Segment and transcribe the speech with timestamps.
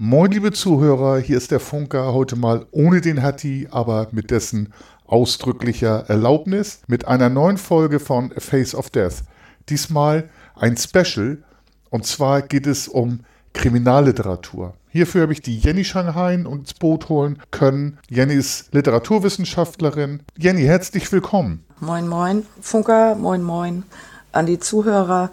[0.00, 4.72] Moin, liebe Zuhörer, hier ist der Funker heute mal ohne den Hatti, aber mit dessen
[5.06, 9.24] ausdrücklicher Erlaubnis mit einer neuen Folge von Face of Death.
[9.68, 11.42] Diesmal ein Special
[11.90, 13.24] und zwar geht es um
[13.54, 14.74] Kriminalliteratur.
[14.88, 17.98] Hierfür habe ich die Jenny Shanghai ins Boot holen können.
[18.08, 20.22] Jenny ist Literaturwissenschaftlerin.
[20.36, 21.64] Jenny, herzlich willkommen.
[21.80, 23.82] Moin, moin, Funker, moin, moin
[24.30, 25.32] an die Zuhörer.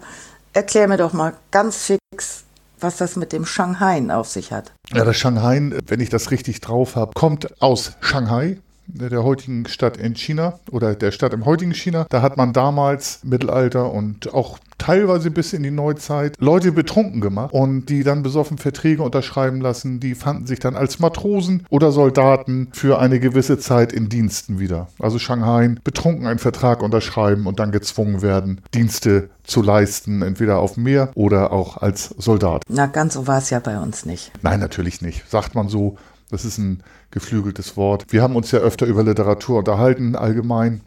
[0.52, 2.45] Erklär mir doch mal ganz fix,
[2.80, 4.72] was das mit dem Shanghai auf sich hat.
[4.92, 9.96] Ja, das Shanghai, wenn ich das richtig drauf habe, kommt aus Shanghai, der heutigen Stadt
[9.96, 12.06] in China oder der Stadt im heutigen China.
[12.08, 17.52] Da hat man damals Mittelalter und auch teilweise bis in die Neuzeit Leute betrunken gemacht
[17.52, 20.00] und die dann besoffen Verträge unterschreiben lassen.
[20.00, 24.88] Die fanden sich dann als Matrosen oder Soldaten für eine gewisse Zeit in Diensten wieder.
[24.98, 30.76] Also Shanghai betrunken einen Vertrag unterschreiben und dann gezwungen werden, Dienste zu leisten, entweder auf
[30.76, 32.62] Meer oder auch als Soldat.
[32.68, 34.32] Na, ganz so war es ja bei uns nicht.
[34.42, 35.28] Nein, natürlich nicht.
[35.30, 35.96] Sagt man so,
[36.30, 38.06] das ist ein geflügeltes Wort.
[38.10, 40.80] Wir haben uns ja öfter über Literatur unterhalten, allgemein.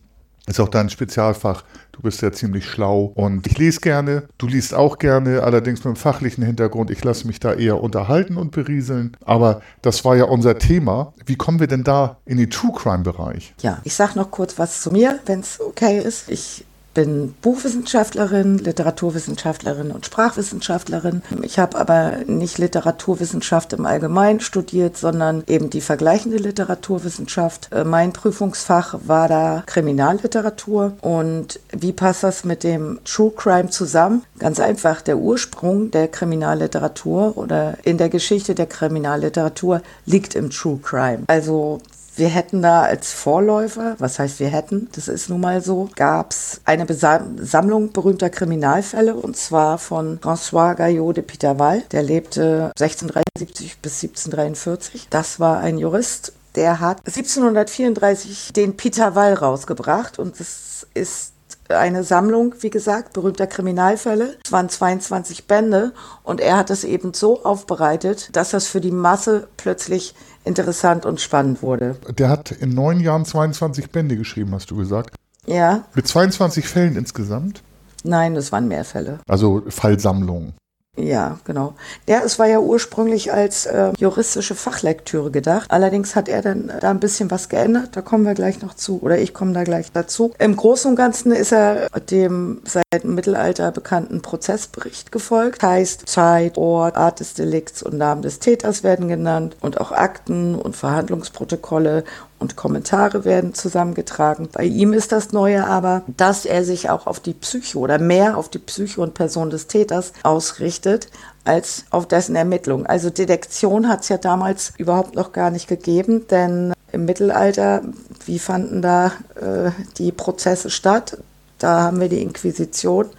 [0.48, 1.64] Ist auch dein Spezialfach.
[1.92, 4.24] Du bist ja ziemlich schlau und ich lese gerne.
[4.40, 6.90] Du liest auch gerne, allerdings mit einem fachlichen Hintergrund.
[6.90, 9.16] Ich lasse mich da eher unterhalten und berieseln.
[9.24, 11.14] Aber das war ja unser Thema.
[11.26, 13.54] Wie kommen wir denn da in den True Crime Bereich?
[13.62, 16.30] Ja, ich sage noch kurz was zu mir, wenn es okay ist.
[16.30, 21.22] Ich bin Buchwissenschaftlerin, Literaturwissenschaftlerin und Sprachwissenschaftlerin.
[21.44, 27.72] Ich habe aber nicht Literaturwissenschaft im Allgemeinen studiert, sondern eben die vergleichende Literaturwissenschaft.
[27.72, 30.94] Äh, mein Prüfungsfach war da Kriminalliteratur.
[31.02, 34.24] Und wie passt das mit dem True Crime zusammen?
[34.40, 40.80] Ganz einfach, der Ursprung der Kriminalliteratur oder in der Geschichte der Kriminalliteratur liegt im True
[40.82, 41.24] Crime.
[41.28, 41.80] Also
[42.20, 46.32] wir hätten da als Vorläufer, was heißt wir hätten, das ist nun mal so, gab
[46.32, 51.82] es eine Sammlung berühmter Kriminalfälle und zwar von François Gaillot de Pitaval.
[51.92, 55.08] Der lebte 1673 bis 1743.
[55.10, 61.34] Das war ein Jurist, der hat 1734 den Pitaval rausgebracht und das ist
[61.70, 64.38] eine Sammlung, wie gesagt, berühmter Kriminalfälle.
[64.44, 65.94] Es waren 22 Bände
[66.24, 71.22] und er hat es eben so aufbereitet, dass das für die Masse plötzlich interessant und
[71.22, 71.96] spannend wurde.
[72.18, 75.16] Der hat in neun Jahren 22 Bände geschrieben, hast du gesagt.
[75.46, 75.86] Ja.
[75.96, 77.62] Mit 22 Fällen insgesamt?
[78.04, 79.20] Nein, es waren mehr Fälle.
[79.28, 80.54] Also Fallsammlungen.
[80.98, 81.76] Ja, genau.
[82.08, 85.72] Ja, es war ja ursprünglich als äh, juristische Fachlektüre gedacht.
[85.72, 87.90] Allerdings hat er dann da ein bisschen was geändert.
[87.94, 89.00] Da kommen wir gleich noch zu.
[89.02, 90.34] Oder ich komme da gleich dazu.
[90.40, 95.64] Im Großen und Ganzen ist er dem seit dem Mittelalter bekannten Prozessbericht gefolgt.
[95.64, 99.56] Heißt Zeit, Ort, Art des Delikts und Namen des Täters werden genannt.
[99.62, 102.04] Und auch Akten und Verhandlungsprotokolle
[102.40, 104.50] und Kommentare werden zusammengetragen.
[104.52, 108.38] Bei ihm ist das Neue aber, dass er sich auch auf die Psyche oder mehr
[108.38, 111.10] auf die Psyche und Person des Täters ausrichtet
[111.44, 112.86] als auf dessen Ermittlung.
[112.86, 117.82] Also Detektion hat es ja damals überhaupt noch gar nicht gegeben, denn im Mittelalter,
[118.26, 121.18] wie fanden da äh, die Prozesse statt?
[121.60, 123.10] Da haben wir die Inquisition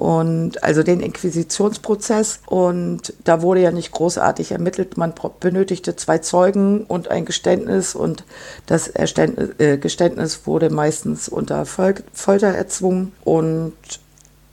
[0.00, 2.40] und also den Inquisitionsprozess.
[2.46, 4.96] Und da wurde ja nicht großartig ermittelt.
[4.96, 8.24] Man benötigte zwei Zeugen und ein Geständnis und
[8.64, 13.74] das äh, Geständnis wurde meistens unter Folter erzwungen und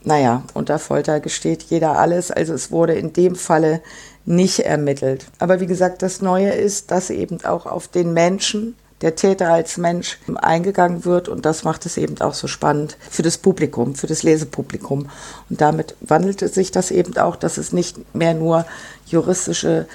[0.04, 2.30] naja, unter Folter gesteht jeder alles.
[2.30, 3.80] Also es wurde in dem Falle
[4.26, 5.28] nicht ermittelt.
[5.38, 9.76] Aber wie gesagt, das Neue ist, dass eben auch auf den Menschen der Täter als
[9.76, 14.06] Mensch eingegangen wird und das macht es eben auch so spannend für das Publikum, für
[14.06, 15.08] das Lesepublikum.
[15.48, 18.66] Und damit wandelte sich das eben auch, dass es nicht mehr nur
[19.06, 19.86] juristische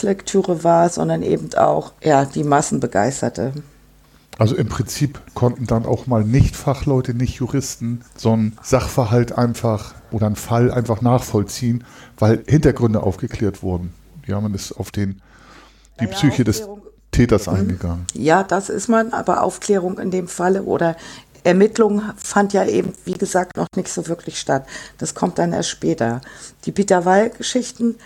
[0.00, 3.52] Lektüre war, sondern eben auch ja, die Massen begeisterte.
[4.36, 10.36] Also im Prinzip konnten dann auch mal Nicht-Fachleute, Nicht-Juristen so einen Sachverhalt einfach oder einen
[10.36, 11.84] Fall einfach nachvollziehen,
[12.18, 13.94] weil Hintergründe aufgeklärt wurden.
[14.26, 15.22] Ja, man ist auf den,
[16.00, 16.68] die ja, Psyche des
[17.14, 17.54] Täters mhm.
[17.54, 18.06] eingegangen.
[18.14, 20.96] Ja, das ist man, aber Aufklärung in dem Falle oder
[21.44, 24.66] Ermittlung fand ja eben, wie gesagt, noch nicht so wirklich statt.
[24.98, 26.22] Das kommt dann erst später.
[26.64, 27.96] Die Peter Weil-Geschichten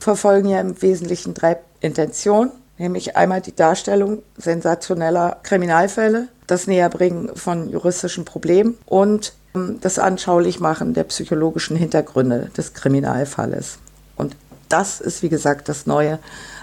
[0.00, 7.70] verfolgen ja im Wesentlichen drei Intentionen, nämlich einmal die Darstellung sensationeller Kriminalfälle, das Näherbringen von
[7.70, 13.78] juristischen Problemen und ähm, das Anschaulichmachen der psychologischen Hintergründe des Kriminalfalles.
[14.16, 14.34] Und
[14.68, 16.18] das ist, wie gesagt, das Neue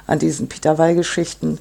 [0.10, 1.60] an diesen Peter Weil-Geschichten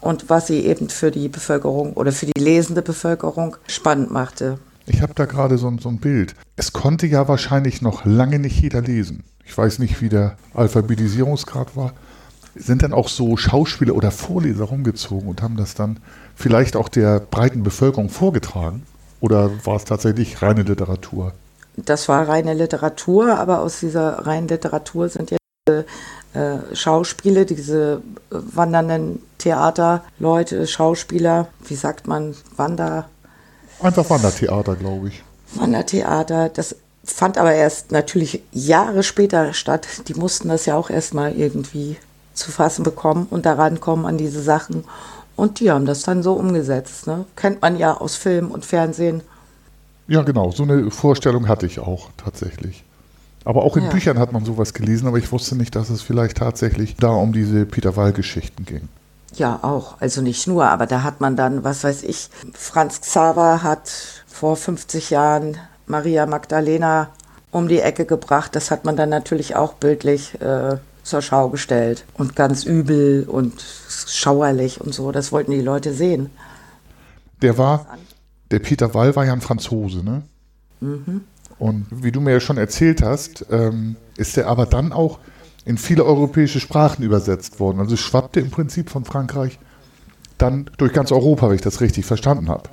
[0.00, 4.58] und was sie eben für die Bevölkerung oder für die lesende Bevölkerung spannend machte.
[4.86, 6.34] Ich habe da gerade so, so, ein Bild.
[6.56, 9.24] Es konnte ja wahrscheinlich noch lange nicht jeder lesen.
[9.44, 11.92] Ich weiß nicht, wie der Alphabetisierungsgrad war.
[12.54, 16.00] Sind dann auch so Schauspieler oder Vorleser rumgezogen und haben das dann
[16.34, 18.84] vielleicht auch der breiten Bevölkerung vorgetragen?
[19.20, 21.32] Oder war es tatsächlich reine Literatur?
[21.76, 25.40] Das war reine Literatur, aber aus dieser reinen Literatur sind jetzt
[26.34, 33.08] äh, Schauspiele, diese wandernden Theaterleute, Schauspieler, wie sagt man, Wander.
[33.80, 35.22] Einfach Wandertheater, glaube ich.
[35.54, 39.86] Wandertheater, das fand aber erst natürlich Jahre später statt.
[40.08, 41.96] Die mussten das ja auch erstmal irgendwie
[42.34, 44.84] zu fassen bekommen und daran kommen an diese Sachen.
[45.36, 47.06] Und die haben das dann so umgesetzt.
[47.06, 47.24] Ne?
[47.34, 49.22] Kennt man ja aus Film und Fernsehen.
[50.06, 50.50] Ja, genau.
[50.50, 52.84] So eine Vorstellung hatte ich auch tatsächlich.
[53.50, 53.90] Aber auch in Ja.
[53.90, 57.32] Büchern hat man sowas gelesen, aber ich wusste nicht, dass es vielleicht tatsächlich da um
[57.32, 58.88] diese Peter Wall-Geschichten ging.
[59.34, 60.00] Ja, auch.
[60.00, 63.90] Also nicht nur, aber da hat man dann, was weiß ich, Franz Xaver hat
[64.28, 65.56] vor 50 Jahren
[65.88, 67.08] Maria Magdalena
[67.50, 68.54] um die Ecke gebracht.
[68.54, 72.04] Das hat man dann natürlich auch bildlich äh, zur Schau gestellt.
[72.14, 73.64] Und ganz übel und
[74.06, 75.10] schauerlich und so.
[75.10, 76.30] Das wollten die Leute sehen.
[77.42, 77.98] Der war,
[78.52, 80.22] der Peter Wall war ja ein Franzose, ne?
[80.78, 81.24] Mhm.
[81.60, 85.18] Und wie du mir ja schon erzählt hast, ähm, ist er aber dann auch
[85.66, 87.80] in viele europäische Sprachen übersetzt worden.
[87.80, 89.58] Also schwappte im Prinzip von Frankreich
[90.38, 92.70] dann durch ganz Europa, wenn ich das richtig verstanden habe.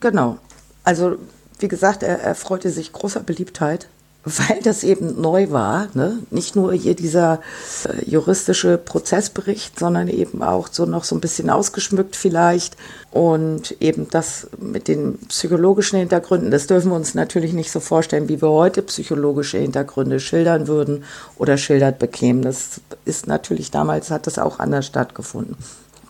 [0.00, 0.36] Genau.
[0.84, 1.16] Also,
[1.58, 3.88] wie gesagt, er, er freute sich großer Beliebtheit,
[4.24, 5.88] weil das eben neu war.
[5.94, 6.18] Ne?
[6.30, 7.40] Nicht nur hier dieser
[7.84, 12.76] äh, juristische Prozessbericht, sondern eben auch so noch so ein bisschen ausgeschmückt vielleicht.
[13.10, 18.28] Und eben das mit den psychologischen Hintergründen, das dürfen wir uns natürlich nicht so vorstellen,
[18.28, 21.04] wie wir heute psychologische Hintergründe schildern würden
[21.36, 22.42] oder schildert bekämen.
[22.42, 25.56] Das ist natürlich damals, hat das auch anders stattgefunden.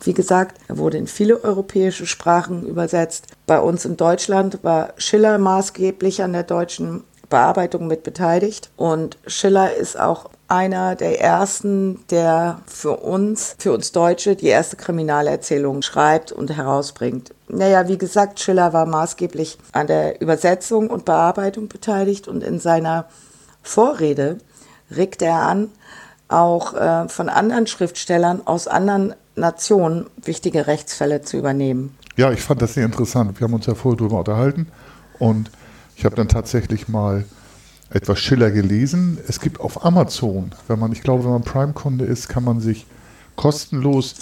[0.02, 3.26] Wie gesagt, er wurde in viele europäische Sprachen übersetzt.
[3.46, 7.04] Bei uns in Deutschland war Schiller maßgeblich an der deutschen
[7.34, 8.70] Bearbeitung mit beteiligt.
[8.76, 14.76] Und Schiller ist auch einer der ersten, der für uns, für uns Deutsche, die erste
[14.76, 17.34] Kriminalerzählung schreibt und herausbringt.
[17.48, 23.06] Naja, wie gesagt, Schiller war maßgeblich an der Übersetzung und Bearbeitung beteiligt und in seiner
[23.64, 24.38] Vorrede
[24.94, 25.70] regt er an,
[26.28, 31.98] auch äh, von anderen Schriftstellern aus anderen Nationen wichtige Rechtsfälle zu übernehmen.
[32.14, 33.40] Ja, ich fand das sehr interessant.
[33.40, 34.68] Wir haben uns ja vorher darüber unterhalten
[35.18, 35.50] und
[35.96, 37.24] ich habe dann tatsächlich mal
[37.90, 39.18] etwas Schiller gelesen.
[39.28, 42.86] Es gibt auf Amazon, wenn man, ich glaube, wenn man Prime-Kunde ist, kann man sich
[43.36, 44.14] kostenlos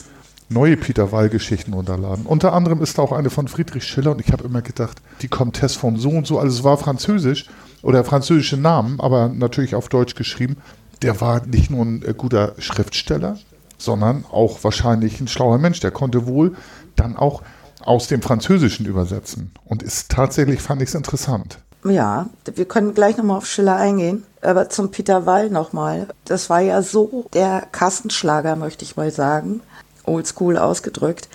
[0.48, 2.26] neue Peter Wall-Geschichten runterladen.
[2.26, 5.28] Unter anderem ist da auch eine von Friedrich Schiller und ich habe immer gedacht, die
[5.28, 7.46] Comtesse von so und so, also es war französisch
[7.82, 10.56] oder französische Namen, aber natürlich auf Deutsch geschrieben.
[11.00, 13.38] Der war nicht nur ein äh, guter Schriftsteller,
[13.78, 15.80] sondern auch wahrscheinlich ein schlauer Mensch.
[15.80, 16.54] Der konnte wohl
[16.94, 17.42] dann auch
[17.84, 19.52] aus dem Französischen übersetzen.
[19.64, 21.58] Und ist tatsächlich, fand ich es interessant.
[21.84, 24.24] Ja, wir können gleich nochmal auf Schiller eingehen.
[24.40, 26.08] Aber zum Peter Wall nochmal.
[26.24, 29.60] Das war ja so der Kassenschlager, möchte ich mal sagen,
[30.04, 31.28] oldschool ausgedrückt,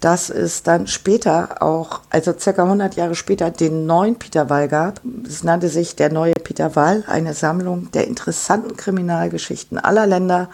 [0.00, 5.00] dass es dann später auch, also circa 100 Jahre später, den neuen Peter Wall gab.
[5.26, 10.50] Es nannte sich der neue Peter Wall, eine Sammlung der interessanten Kriminalgeschichten aller Länder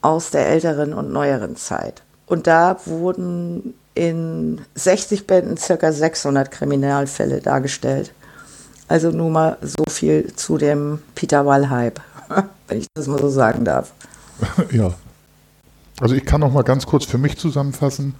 [0.00, 2.02] aus der älteren und neueren Zeit.
[2.26, 8.12] Und da wurden in 60 Bänden circa 600 Kriminalfälle dargestellt.
[8.86, 12.00] Also nur mal so viel zu dem Peter Wall-Hype,
[12.68, 13.92] wenn ich das mal so sagen darf.
[14.70, 14.94] ja.
[16.00, 18.14] Also ich kann noch mal ganz kurz für mich zusammenfassen.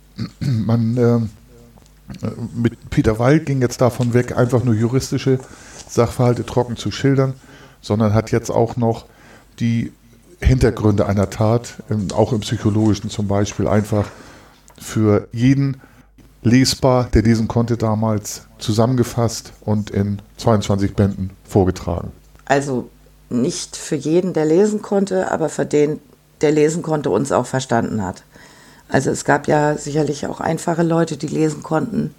[0.38, 5.40] Man äh, mit Peter Wall ging jetzt davon weg, einfach nur juristische
[5.88, 7.34] Sachverhalte trocken zu schildern,
[7.80, 9.06] sondern hat jetzt auch noch
[9.58, 9.92] die
[10.40, 14.06] Hintergründe einer Tat, ähm, auch im psychologischen zum Beispiel, einfach
[14.78, 15.80] für jeden
[16.42, 22.12] lesbar, der lesen konnte damals, zusammengefasst und in 22 Bänden vorgetragen.
[22.44, 22.90] Also
[23.30, 26.00] nicht für jeden, der lesen konnte, aber für den,
[26.40, 28.22] der lesen konnte, uns auch verstanden hat.
[28.88, 32.14] Also es gab ja sicherlich auch einfache Leute, die lesen konnten,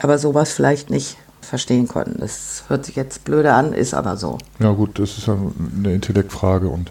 [0.00, 2.20] aber sowas vielleicht nicht verstehen konnten.
[2.20, 4.38] Das hört sich jetzt blöde an, ist aber so.
[4.60, 5.36] Ja gut, das ist ja
[5.76, 6.90] eine Intellektfrage und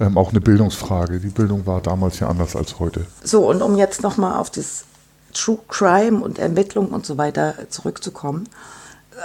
[0.00, 1.20] ähm, auch eine Bildungsfrage.
[1.20, 3.06] Die Bildung war damals ja anders als heute.
[3.22, 4.84] So, und um jetzt nochmal auf das
[5.32, 8.48] True Crime und Ermittlung und so weiter zurückzukommen.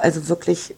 [0.01, 0.75] Also wirklich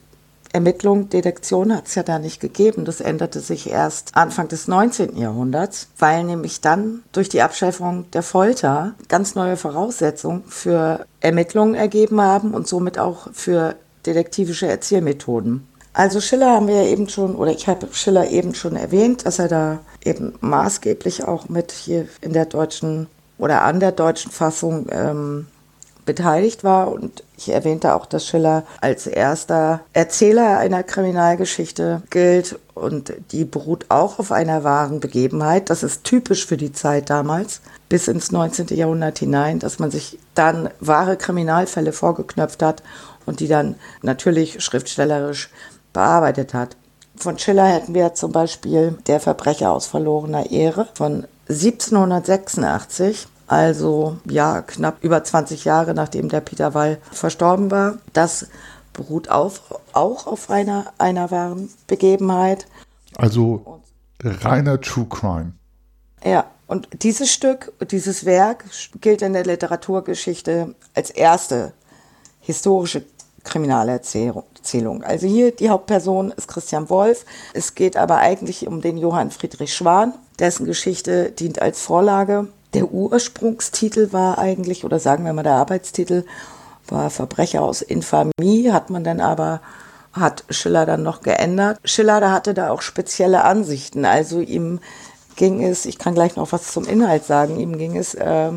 [0.53, 2.85] Ermittlung, Detektion hat es ja da nicht gegeben.
[2.85, 5.17] Das änderte sich erst Anfang des 19.
[5.17, 12.21] Jahrhunderts, weil nämlich dann durch die Abschaffung der Folter ganz neue Voraussetzungen für Ermittlungen ergeben
[12.21, 13.75] haben und somit auch für
[14.05, 15.66] detektivische Erzählmethoden.
[15.97, 19.39] Also Schiller haben wir ja eben schon, oder ich habe Schiller eben schon erwähnt, dass
[19.39, 23.07] er da eben maßgeblich auch mit hier in der deutschen
[23.39, 25.47] oder an der deutschen Fassung ähm,
[26.05, 26.91] beteiligt war.
[26.91, 32.59] Und ich erwähnte auch, dass Schiller als erster Erzähler einer Kriminalgeschichte gilt.
[32.75, 35.71] Und die beruht auch auf einer wahren Begebenheit.
[35.71, 38.67] Das ist typisch für die Zeit damals, bis ins 19.
[38.67, 42.83] Jahrhundert hinein, dass man sich dann wahre Kriminalfälle vorgeknöpft hat
[43.25, 45.49] und die dann natürlich schriftstellerisch
[45.97, 46.77] bearbeitet hat.
[47.15, 54.61] Von Schiller hätten wir zum Beispiel Der Verbrecher aus verlorener Ehre von 1786 also ja
[54.61, 57.97] knapp über 20 Jahre nachdem der Peter Wall verstorben war.
[58.13, 58.47] Das
[58.93, 59.61] beruht auf,
[59.93, 62.67] auch auf einer, einer wahren Begebenheit.
[63.15, 63.81] Also
[64.23, 65.53] reiner True Crime.
[66.23, 68.65] Ja, und dieses Stück, dieses Werk
[69.01, 71.73] gilt in der Literaturgeschichte als erste
[72.41, 73.03] historische
[73.47, 75.03] Kriminalerzählung.
[75.03, 77.25] Also hier die Hauptperson ist Christian Wolf.
[77.53, 82.47] Es geht aber eigentlich um den Johann Friedrich Schwan, dessen Geschichte dient als Vorlage.
[82.73, 86.25] Der Ursprungstitel war eigentlich, oder sagen wir mal der Arbeitstitel,
[86.89, 89.61] war Verbrecher aus Infamie, hat man dann aber,
[90.11, 91.79] hat Schiller dann noch geändert.
[91.85, 94.05] Schiller, da hatte da auch spezielle Ansichten.
[94.05, 94.79] Also ihm
[95.37, 98.51] ging es, ich kann gleich noch was zum Inhalt sagen, ihm ging es äh,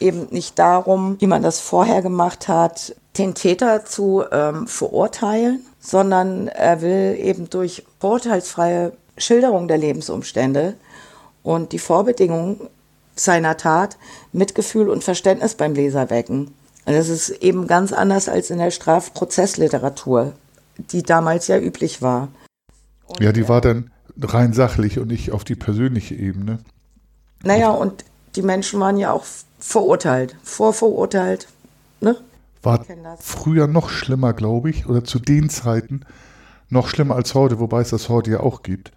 [0.00, 6.48] eben nicht darum, wie man das vorher gemacht hat, den Täter zu ähm, verurteilen, sondern
[6.48, 10.74] er will eben durch vorurteilsfreie Schilderung der Lebensumstände
[11.42, 12.60] und die Vorbedingungen
[13.16, 13.96] seiner Tat
[14.32, 16.54] Mitgefühl und Verständnis beim Leser wecken.
[16.86, 20.32] Und das ist eben ganz anders als in der Strafprozessliteratur,
[20.78, 22.28] die damals ja üblich war.
[23.06, 23.90] Und ja, die war dann
[24.20, 26.60] rein sachlich und nicht auf die persönliche Ebene.
[27.42, 28.04] Naja, und
[28.36, 29.24] die Menschen waren ja auch
[29.58, 31.48] verurteilt, vorverurteilt.
[32.00, 32.16] Ne?
[32.62, 32.84] War
[33.18, 36.02] früher noch schlimmer, glaube ich, oder zu den Zeiten
[36.68, 38.92] noch schlimmer als heute, wobei es das heute ja auch gibt.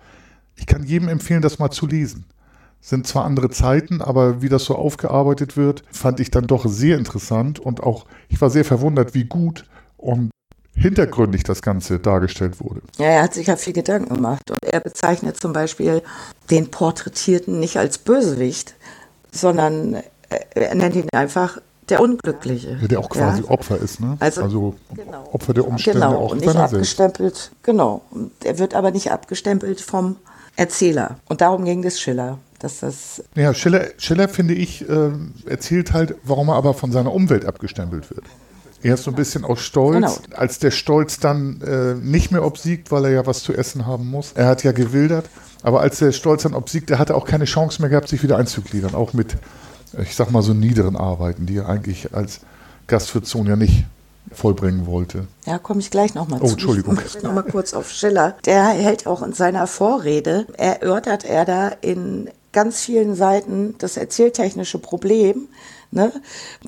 [0.56, 2.26] Ich kann jedem empfehlen, das mal zu lesen.
[2.82, 6.98] Sind zwar andere Zeiten, aber wie das so aufgearbeitet wird, fand ich dann doch sehr
[6.98, 9.66] interessant und auch, ich war sehr verwundert, wie gut
[9.98, 10.32] und
[10.76, 12.82] hintergründig das Ganze dargestellt wurde.
[12.98, 16.02] Ja, er hat sich ja viel Gedanken gemacht und er bezeichnet zum Beispiel
[16.50, 18.76] den Porträtierten nicht als Bösewicht,
[19.32, 20.04] sondern
[20.56, 22.78] er nennt ihn einfach der Unglückliche.
[22.82, 23.50] Ja, der auch quasi ja?
[23.50, 24.18] Opfer ist, ne?
[24.20, 25.30] Also, also genau.
[25.32, 27.64] Opfer der Umstände genau, auch und nicht abgestempelt, selbst.
[27.64, 28.02] genau.
[28.12, 30.18] Und er wird aber nicht abgestempelt vom
[30.56, 31.18] Erzähler.
[31.28, 32.38] Und darum ging es Schiller.
[32.60, 35.12] Dass das ja, Schiller, Schiller, finde ich, äh,
[35.46, 38.24] erzählt halt, warum er aber von seiner Umwelt abgestempelt wird.
[38.84, 40.38] Er ist so ein bisschen aus Stolz, genau.
[40.38, 44.10] als der Stolz dann äh, nicht mehr obsiegt, weil er ja was zu essen haben
[44.10, 44.34] muss.
[44.34, 45.26] Er hat ja gewildert,
[45.62, 48.38] aber als der Stolz dann obsiegt, er hatte auch keine Chance mehr gehabt, sich wieder
[48.38, 49.38] einzugliedern, auch mit,
[50.02, 52.42] ich sag mal, so niederen Arbeiten, die er eigentlich als
[52.88, 53.86] Gastwirtssohn ja nicht
[54.32, 55.28] vollbringen wollte.
[55.46, 56.50] Ja, komme ich gleich nochmal oh, zu.
[56.50, 57.00] Oh, Entschuldigung.
[57.06, 58.36] Ich noch mal kurz auf Schiller.
[58.46, 64.80] Der hält auch in seiner Vorrede, erörtert er da in ganz vielen Seiten das erzähltechnische
[64.80, 65.48] Problem,
[65.92, 66.12] ne?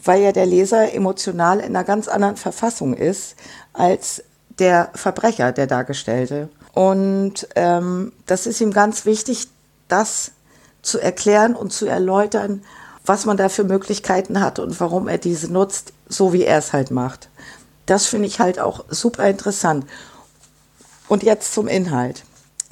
[0.04, 3.36] weil ja der Leser emotional in einer ganz anderen Verfassung ist
[3.74, 4.24] als
[4.60, 6.50] der Verbrecher, der Dargestellte.
[6.74, 9.48] Und ähm, das ist ihm ganz wichtig,
[9.88, 10.32] das
[10.82, 12.62] zu erklären und zu erläutern,
[13.06, 16.74] was man da für Möglichkeiten hat und warum er diese nutzt, so wie er es
[16.74, 17.30] halt macht.
[17.86, 19.86] Das finde ich halt auch super interessant.
[21.08, 22.24] Und jetzt zum Inhalt.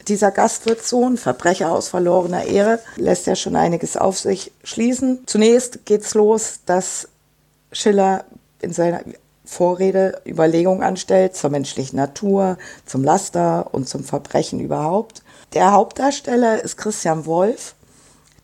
[0.07, 5.23] Dieser Gastwirtssohn, Verbrecher aus verlorener Ehre, lässt ja schon einiges auf sich schließen.
[5.27, 7.07] Zunächst geht's los, dass
[7.71, 8.25] Schiller
[8.59, 9.01] in seiner
[9.45, 15.21] Vorrede Überlegungen anstellt zur menschlichen Natur, zum Laster und zum Verbrechen überhaupt.
[15.53, 17.75] Der Hauptdarsteller ist Christian Wolf,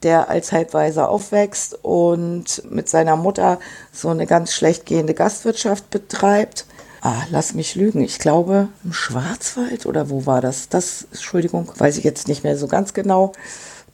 [0.04, 3.60] der als Halbwaiser aufwächst und mit seiner Mutter
[3.92, 6.66] so eine ganz schlecht gehende Gastwirtschaft betreibt.
[7.02, 8.02] Ah, lass mich lügen.
[8.02, 10.70] Ich glaube, im Schwarzwald oder wo war das?
[10.70, 13.32] Das, Entschuldigung, weiß ich jetzt nicht mehr so ganz genau.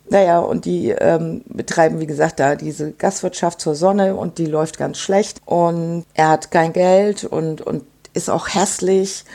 [0.09, 4.77] Naja, und die ähm, betreiben, wie gesagt, da diese Gastwirtschaft zur Sonne und die läuft
[4.77, 5.41] ganz schlecht.
[5.45, 7.83] Und er hat kein Geld und, und
[8.13, 9.25] ist auch hässlich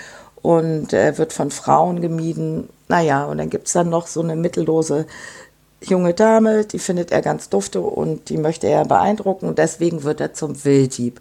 [0.42, 2.68] und er wird von Frauen gemieden.
[2.88, 5.06] Naja, und dann gibt's dann noch so eine mittellose
[5.82, 10.34] junge Dame, die findet er ganz dufte und die möchte er beeindrucken deswegen wird er
[10.34, 11.20] zum Wilddieb.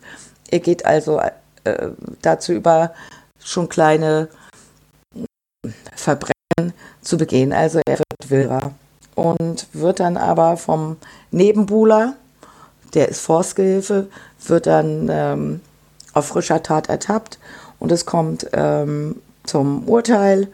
[0.51, 1.19] Er geht also
[1.63, 1.89] äh,
[2.21, 2.93] dazu über,
[3.39, 4.27] schon kleine
[5.95, 7.53] Verbrechen zu begehen.
[7.53, 8.71] Also er wird Wilderer
[9.15, 10.97] und wird dann aber vom
[11.31, 12.15] Nebenbuhler,
[12.93, 14.07] der ist Forstgehilfe,
[14.45, 15.61] wird dann ähm,
[16.13, 17.39] auf frischer Tat ertappt
[17.79, 20.47] und es kommt ähm, zum Urteil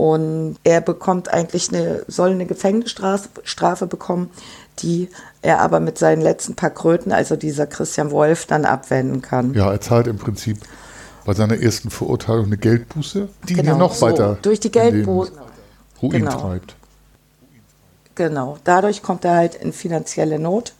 [0.00, 4.30] und er bekommt eigentlich eine, soll eine Gefängnisstrafe bekommen,
[4.78, 5.10] die
[5.42, 9.52] er aber mit seinen letzten paar Kröten, also dieser Christian Wolf, dann abwenden kann.
[9.52, 10.56] Ja, er zahlt im Prinzip
[11.26, 15.32] bei seiner ersten Verurteilung eine Geldbuße, die genau, ihn noch so, weiter durch die Geldbuße
[16.00, 16.40] Ruin genau.
[16.40, 16.76] treibt.
[18.14, 20.72] Genau, dadurch kommt er halt in finanzielle Not.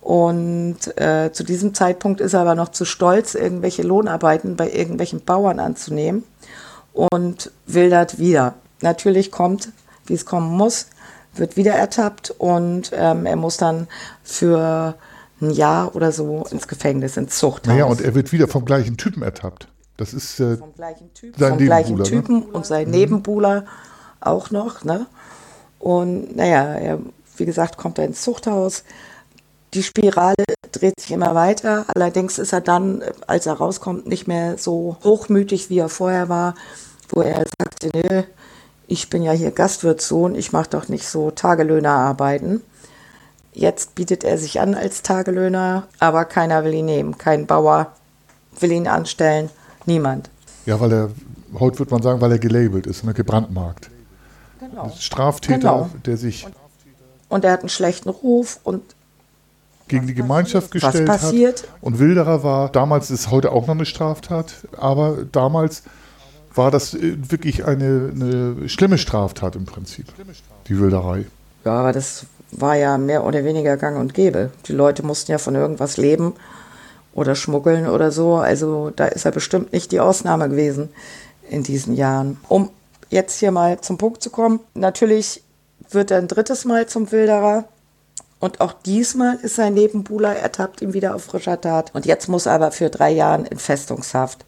[0.00, 5.24] Und äh, zu diesem Zeitpunkt ist er aber noch zu stolz, irgendwelche Lohnarbeiten bei irgendwelchen
[5.24, 6.22] Bauern anzunehmen
[6.92, 8.54] und wildert wieder.
[8.80, 9.70] Natürlich kommt,
[10.06, 10.86] wie es kommen muss,
[11.34, 13.86] wird wieder ertappt und ähm, er muss dann
[14.22, 14.96] für
[15.40, 17.72] ein Jahr oder so ins Gefängnis, ins Zuchthaus.
[17.72, 19.68] Naja, und er wird wieder vom gleichen Typen ertappt.
[19.96, 22.02] Das ist äh, vom gleichen Typ, sein vom gleichen ne?
[22.04, 23.66] Typen und sein Nebenbuhler
[24.20, 24.84] auch noch.
[24.84, 25.06] Ne?
[25.78, 26.98] Und naja, er,
[27.36, 28.84] wie gesagt, kommt er ins Zuchthaus.
[29.74, 31.84] Die Spirale dreht sich immer weiter.
[31.94, 36.54] Allerdings ist er dann, als er rauskommt, nicht mehr so hochmütig, wie er vorher war,
[37.08, 38.22] wo er sagte, nö,
[38.86, 42.60] ich bin ja hier Gastwirtssohn, ich mache doch nicht so Tagelöhner arbeiten.
[43.52, 47.18] Jetzt bietet er sich an als Tagelöhner, aber keiner will ihn nehmen.
[47.18, 47.92] Kein Bauer
[48.58, 49.50] will ihn anstellen,
[49.86, 50.30] niemand.
[50.66, 51.10] Ja, weil er,
[51.58, 53.90] heute würde man sagen, weil er gelabelt ist, ne, gebrandmarkt.
[54.58, 54.92] Genau.
[54.98, 55.90] Straftäter, Genau.
[56.04, 56.46] der sich
[57.28, 58.82] Und er hat einen schlechten Ruf und
[59.90, 61.20] gegen die Gemeinschaft Was gestellt hat.
[61.20, 61.68] passiert?
[61.80, 65.82] Und Wilderer war, damals ist heute auch noch eine Straftat, aber damals
[66.54, 70.06] war das äh, wirklich eine, eine schlimme Straftat im Prinzip,
[70.68, 71.26] die Wilderei.
[71.64, 74.50] Ja, aber das war ja mehr oder weniger gang und gäbe.
[74.66, 76.34] Die Leute mussten ja von irgendwas leben
[77.12, 78.36] oder schmuggeln oder so.
[78.36, 80.88] Also da ist er bestimmt nicht die Ausnahme gewesen
[81.48, 82.38] in diesen Jahren.
[82.48, 82.70] Um
[83.08, 85.42] jetzt hier mal zum Punkt zu kommen, natürlich
[85.90, 87.64] wird er ein drittes Mal zum Wilderer.
[88.40, 91.94] Und auch diesmal ist sein Nebenbuhler, ertappt ihn wieder auf frischer Tat.
[91.94, 94.44] Und jetzt muss er aber für drei Jahre in Festungshaft.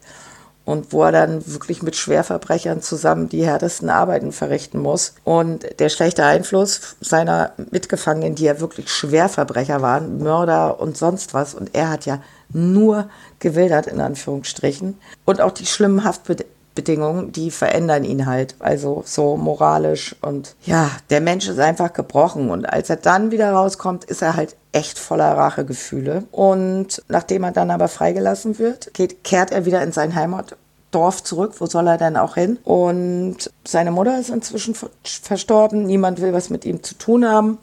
[0.65, 5.13] Und wo er dann wirklich mit Schwerverbrechern zusammen die härtesten Arbeiten verrichten muss.
[5.23, 11.53] Und der schlechte Einfluss seiner Mitgefangenen, die ja wirklich Schwerverbrecher waren, Mörder und sonst was.
[11.53, 13.09] Und er hat ja nur
[13.39, 14.97] gewildert, in Anführungsstrichen.
[15.25, 18.55] Und auch die schlimmen Haftbedingungen, die verändern ihn halt.
[18.59, 20.15] Also so moralisch.
[20.21, 22.49] Und ja, der Mensch ist einfach gebrochen.
[22.49, 26.23] Und als er dann wieder rauskommt, ist er halt echt voller Rachegefühle.
[26.31, 31.53] Und nachdem er dann aber freigelassen wird, geht, kehrt er wieder in sein Heimatdorf zurück.
[31.59, 32.57] Wo soll er denn auch hin?
[32.63, 35.83] Und seine Mutter ist inzwischen ver- verstorben.
[35.83, 37.59] Niemand will was mit ihm zu tun haben.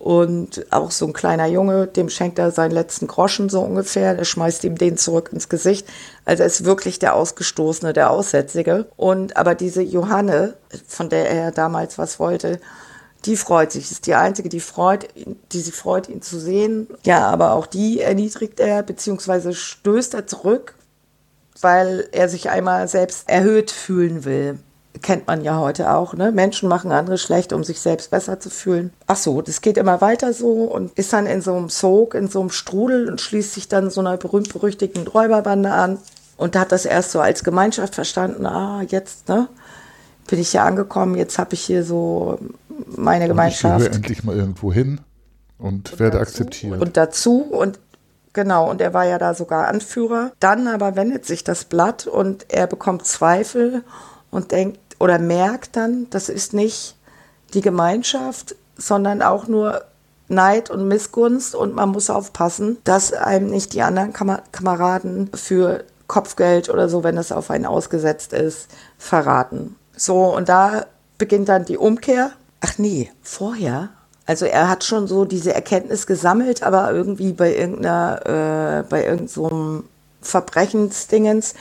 [0.00, 4.14] Und auch so ein kleiner Junge, dem schenkt er seinen letzten Groschen so ungefähr.
[4.14, 5.86] Der schmeißt ihm den zurück ins Gesicht.
[6.24, 8.86] Also er ist wirklich der Ausgestoßene, der Aussätzige.
[8.96, 10.54] Und aber diese Johanne,
[10.88, 12.60] von der er damals was wollte,
[13.26, 13.90] die freut sich.
[13.90, 15.06] Ist die einzige, die freut,
[15.52, 16.88] die sie freut, ihn zu sehen.
[17.04, 20.76] Ja, aber auch die erniedrigt er, beziehungsweise stößt er zurück,
[21.60, 24.60] weil er sich einmal selbst erhöht fühlen will.
[25.02, 26.32] Kennt man ja heute auch, ne?
[26.32, 28.92] Menschen machen andere schlecht, um sich selbst besser zu fühlen.
[29.06, 32.28] Ach so, das geht immer weiter so und ist dann in so einem Sog, in
[32.28, 35.98] so einem Strudel und schließt sich dann so einer berühmt-berüchtigten Räuberbande an
[36.36, 38.46] und hat das erst so als Gemeinschaft verstanden.
[38.46, 39.48] Ah, jetzt, ne?
[40.26, 42.38] Bin ich hier angekommen, jetzt habe ich hier so
[42.86, 43.94] meine Und ich gehöre Gemeinschaft.
[43.94, 45.00] endlich mal irgendwo hin
[45.58, 46.80] und, werde akzeptiert.
[46.80, 47.78] Und dazu und
[48.32, 50.32] genau, und er war ja da sogar Anführer.
[50.40, 53.84] Dann aber wendet sich das Blatt und er bekommt Zweifel
[54.30, 56.96] und denkt oder merkt dann, das ist nicht
[57.52, 59.82] die Gemeinschaft, sondern auch nur
[60.28, 65.82] Neid und Missgunst und man muss aufpassen, dass einem nicht die anderen Kam Kameraden für
[66.06, 69.74] Kopfgeld oder so, wenn es auf einen ausgesetzt ist, verraten.
[69.96, 70.86] So, und da
[71.18, 72.30] beginnt dann die Umkehr.
[72.60, 73.88] Ach nee, vorher
[74.30, 79.26] also er hat schon so diese Erkenntnis gesammelt, aber irgendwie bei irgendeiner, äh, bei irgendeinem
[79.26, 79.82] so
[80.22, 81.54] Verbrechensdingens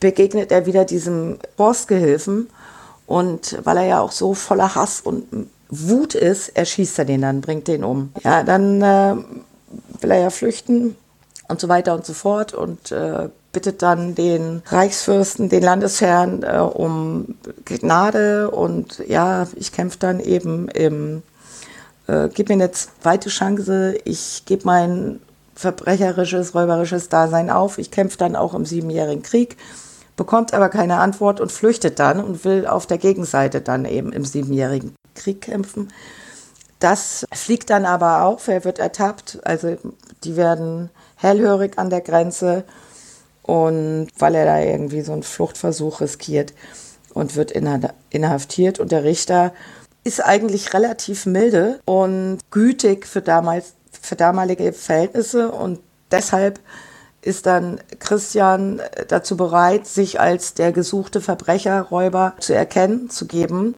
[0.00, 2.48] begegnet er wieder diesem Forstgehilfen
[3.06, 7.40] und weil er ja auch so voller Hass und Wut ist, erschießt er den dann,
[7.40, 8.12] bringt den um.
[8.22, 9.16] Ja, dann äh,
[10.00, 10.96] will er ja flüchten
[11.48, 16.58] und so weiter und so fort und äh, bittet dann den Reichsfürsten, den Landesherrn äh,
[16.58, 21.22] um Gnade und ja, ich kämpfe dann eben im
[22.06, 25.20] äh, gib mir eine zweite Chance, ich gebe mein
[25.54, 29.56] verbrecherisches, räuberisches Dasein auf, ich kämpfe dann auch im Siebenjährigen Krieg,
[30.16, 34.24] bekommt aber keine Antwort und flüchtet dann und will auf der Gegenseite dann eben im
[34.24, 35.88] Siebenjährigen Krieg kämpfen.
[36.78, 39.76] Das fliegt dann aber auf, er wird ertappt, also
[40.24, 42.64] die werden hellhörig an der Grenze
[43.42, 46.52] und weil er da irgendwie so einen Fluchtversuch riskiert
[47.14, 49.52] und wird inha- inhaftiert und der Richter
[50.02, 56.60] ist eigentlich relativ milde und gütig für, damals, für damalige Verhältnisse und deshalb
[57.24, 63.74] ist dann Christian dazu bereit, sich als der gesuchte Verbrecher, Räuber zu erkennen, zu geben.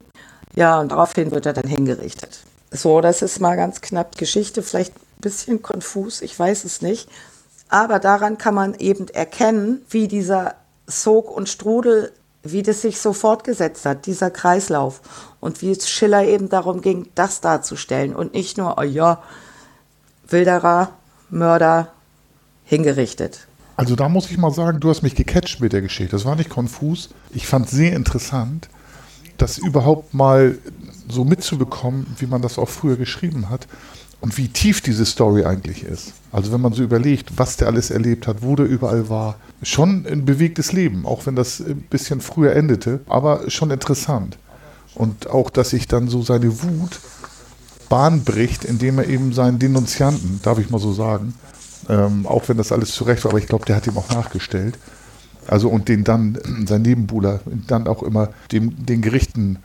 [0.55, 2.41] Ja, und daraufhin wird er dann hingerichtet.
[2.71, 7.09] So, das ist mal ganz knapp Geschichte, vielleicht ein bisschen konfus, ich weiß es nicht.
[7.69, 10.55] Aber daran kann man eben erkennen, wie dieser
[10.87, 15.01] Sog und Strudel, wie das sich so fortgesetzt hat, dieser Kreislauf.
[15.41, 19.23] Und wie es Schiller eben darum ging, das darzustellen und nicht nur, oh ja,
[20.29, 20.91] Wilderer,
[21.31, 21.93] Mörder,
[22.67, 23.47] hingerichtet.
[23.77, 26.13] Also da muss ich mal sagen, du hast mich gecatcht mit der Geschichte.
[26.13, 27.09] Das war nicht konfus.
[27.31, 28.69] Ich fand sehr interessant,
[29.39, 30.59] das überhaupt mal
[31.09, 33.67] so mitzubekommen, wie man das auch früher geschrieben hat.
[34.21, 36.15] und wie tief diese Story eigentlich ist.
[36.33, 40.07] Also wenn man so überlegt, was der alles erlebt hat, wo der überall war, schon
[40.07, 44.39] ein bewegtes Leben, auch wenn das ein bisschen früher endete, aber schon interessant.
[44.95, 47.01] Und auch, dass sich dann so seine Wut
[47.89, 51.35] Bahn bricht, indem er eben seinen Denunzianten, darf ich mal so sagen,
[51.89, 54.79] ähm, auch wenn das alles zurecht war, aber ich glaube, der hat ihm auch nachgestellt.
[55.47, 59.59] Also und den dann, sein Nebenbuhler, dann auch immer dem, den Gerichten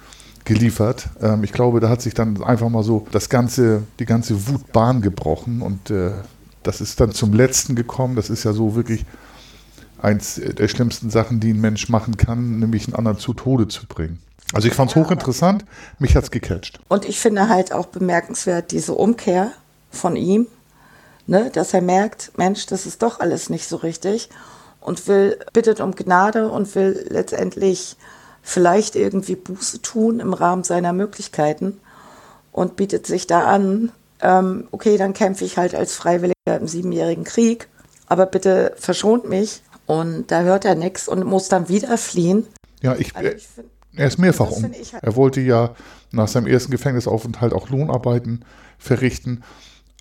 [0.45, 1.09] geliefert.
[1.21, 4.71] Ähm, ich glaube, da hat sich dann einfach mal so das ganze, die ganze Wut
[4.71, 6.11] Bahn gebrochen und äh,
[6.63, 8.15] das ist dann zum Letzten gekommen.
[8.15, 9.05] Das ist ja so wirklich
[10.01, 13.87] eins der schlimmsten Sachen, die ein Mensch machen kann, nämlich einen anderen zu Tode zu
[13.87, 14.19] bringen.
[14.53, 15.65] Also ich fand es hochinteressant,
[15.99, 16.79] mich hat es gecatcht.
[16.89, 19.51] Und ich finde halt auch bemerkenswert diese Umkehr
[19.91, 20.47] von ihm,
[21.31, 24.29] ne, dass er merkt, Mensch, das ist doch alles nicht so richtig
[24.81, 27.95] und will, bittet um Gnade und will letztendlich
[28.43, 31.79] vielleicht irgendwie Buße tun im Rahmen seiner Möglichkeiten
[32.51, 33.91] und bietet sich da an,
[34.21, 37.69] ähm, okay, dann kämpfe ich halt als Freiwilliger im Siebenjährigen Krieg,
[38.07, 39.63] aber bitte verschont mich.
[39.85, 42.45] Und da hört er nichts und muss dann wieder fliehen.
[42.81, 44.63] Ja, ich, also ich find, er ist mehrfach um.
[44.63, 45.75] Halt er wollte ja
[46.11, 48.45] nach seinem ersten Gefängnisaufenthalt auch Lohnarbeiten
[48.77, 49.43] verrichten.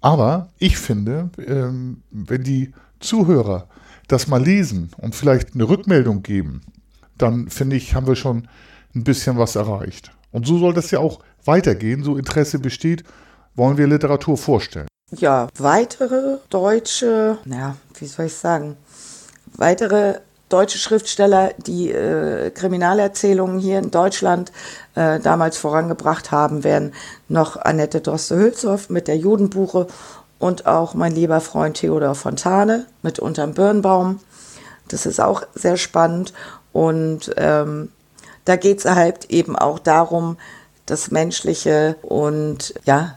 [0.01, 3.69] Aber ich finde, ähm, wenn die Zuhörer
[4.09, 6.63] das mal lesen und vielleicht eine Rückmeldung geben,
[7.19, 8.49] dann finde ich, haben wir schon
[8.95, 10.11] ein bisschen was erreicht.
[10.33, 12.03] Und so soll das ja auch weitergehen.
[12.03, 13.05] So Interesse besteht,
[13.55, 14.89] wollen wir Literatur vorstellen.
[15.13, 18.77] Ja, weitere deutsche, naja, wie soll ich sagen,
[19.57, 24.53] weitere deutsche Schriftsteller, die äh, Kriminalerzählungen hier in Deutschland
[24.95, 26.93] äh, damals vorangebracht haben, wären
[27.29, 29.87] noch Annette Droste-Hülshoff mit der Judenbuche
[30.39, 34.21] und auch mein lieber Freund Theodor Fontane mit Unterm Birnbaum.
[34.89, 36.33] Das ist auch sehr spannend.
[36.73, 37.91] Und ähm,
[38.45, 40.37] da geht es halt eben auch darum,
[40.87, 43.17] das Menschliche und ja,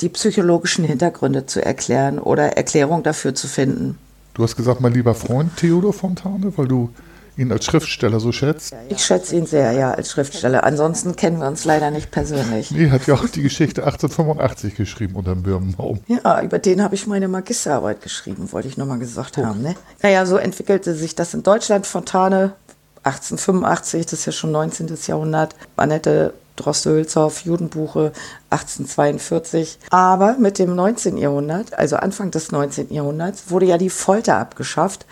[0.00, 3.98] die psychologischen Hintergründe zu erklären oder Erklärung dafür zu finden.
[4.34, 6.90] Du hast gesagt, mein lieber Freund Theodor Fontane, weil du
[7.36, 8.74] ihn als Schriftsteller so schätzt?
[8.88, 10.64] Ich schätze ihn sehr, ja, als Schriftsteller.
[10.64, 12.70] Ansonsten kennen wir uns leider nicht persönlich.
[12.70, 16.00] Nee, hat ja auch die Geschichte 1885 geschrieben unter dem Birnenbaum.
[16.06, 19.44] Ja, über den habe ich meine Magisterarbeit geschrieben, wollte ich nochmal gesagt oh.
[19.44, 19.62] haben.
[19.62, 19.74] Ne?
[20.02, 21.86] Naja, so entwickelte sich das in Deutschland.
[21.86, 22.54] Fontane
[23.04, 24.96] 1885, das ist ja schon 19.
[25.06, 25.56] Jahrhundert.
[25.76, 28.12] Annette Droste-Hülshoff, Judenbuche
[28.50, 29.78] 1842.
[29.90, 31.16] Aber mit dem 19.
[31.16, 32.92] Jahrhundert, also Anfang des 19.
[32.92, 35.06] Jahrhunderts, wurde ja die Folter abgeschafft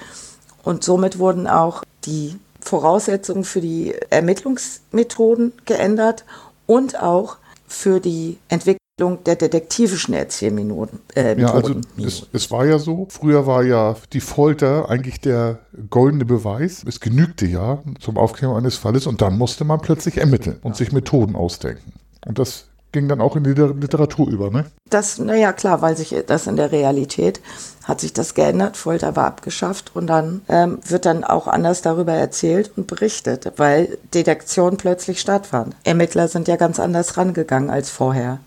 [0.62, 6.24] und somit wurden auch die Voraussetzungen für die Ermittlungsmethoden geändert
[6.66, 11.00] und auch für die Entwicklung der detektivischen Erzählmethoden.
[11.14, 15.60] Äh, ja, also es, es, war ja so, früher war ja die Folter eigentlich der
[15.88, 16.84] goldene Beweis.
[16.86, 20.92] Es genügte ja zum Aufklären eines Falles und dann musste man plötzlich ermitteln und sich
[20.92, 21.92] Methoden ausdenken.
[22.26, 24.66] Und das ging dann auch in die Literatur über, ne?
[24.88, 27.40] Das, naja, klar, weil sich das in der Realität
[27.84, 32.12] hat sich das geändert, Folter war abgeschafft und dann ähm, wird dann auch anders darüber
[32.12, 35.74] erzählt und berichtet, weil Detektion plötzlich stattfand.
[35.84, 38.40] Ermittler sind ja ganz anders rangegangen als vorher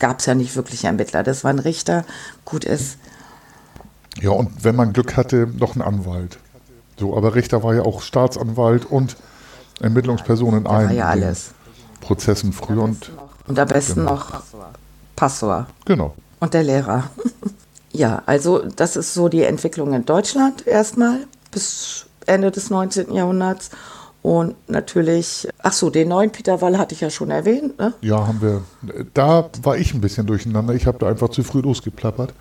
[0.00, 1.22] gab es ja nicht wirklich Ermittler.
[1.22, 2.04] Das war ein Richter.
[2.44, 2.98] Gut ist.
[4.20, 6.38] Ja, und wenn man Glück hatte, noch ein Anwalt.
[6.98, 9.16] So, aber Richter war ja auch Staatsanwalt und
[9.80, 11.52] Ermittlungsperson in allen ja alles.
[12.00, 12.82] Prozessen früher.
[12.82, 13.12] Und,
[13.46, 14.14] und am besten genau.
[14.14, 14.42] noch
[15.16, 15.66] Passor.
[15.84, 16.14] Genau.
[16.40, 17.04] Und der Lehrer.
[17.92, 23.12] ja, also das ist so die Entwicklung in Deutschland erstmal bis Ende des 19.
[23.12, 23.70] Jahrhunderts.
[24.22, 27.78] Und natürlich, ach so, den neuen Peter Wall hatte ich ja schon erwähnt.
[27.78, 27.94] Ne?
[28.02, 28.62] Ja, haben wir.
[29.14, 30.74] Da war ich ein bisschen durcheinander.
[30.74, 32.34] Ich habe da einfach zu früh losgeplappert,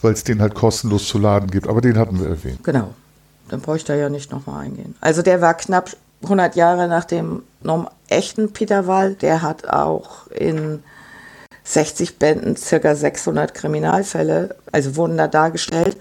[0.00, 1.68] weil es den halt kostenlos zu laden gibt.
[1.68, 2.64] Aber den hatten wir erwähnt.
[2.64, 2.94] Genau.
[3.48, 4.94] Dann bräuchte er ja nicht nochmal eingehen.
[5.02, 5.90] Also der war knapp
[6.22, 7.42] 100 Jahre nach dem
[8.08, 9.14] echten Peter Wall.
[9.14, 10.82] Der hat auch in
[11.64, 15.98] 60 Bänden circa 600 Kriminalfälle, also wurden da dargestellt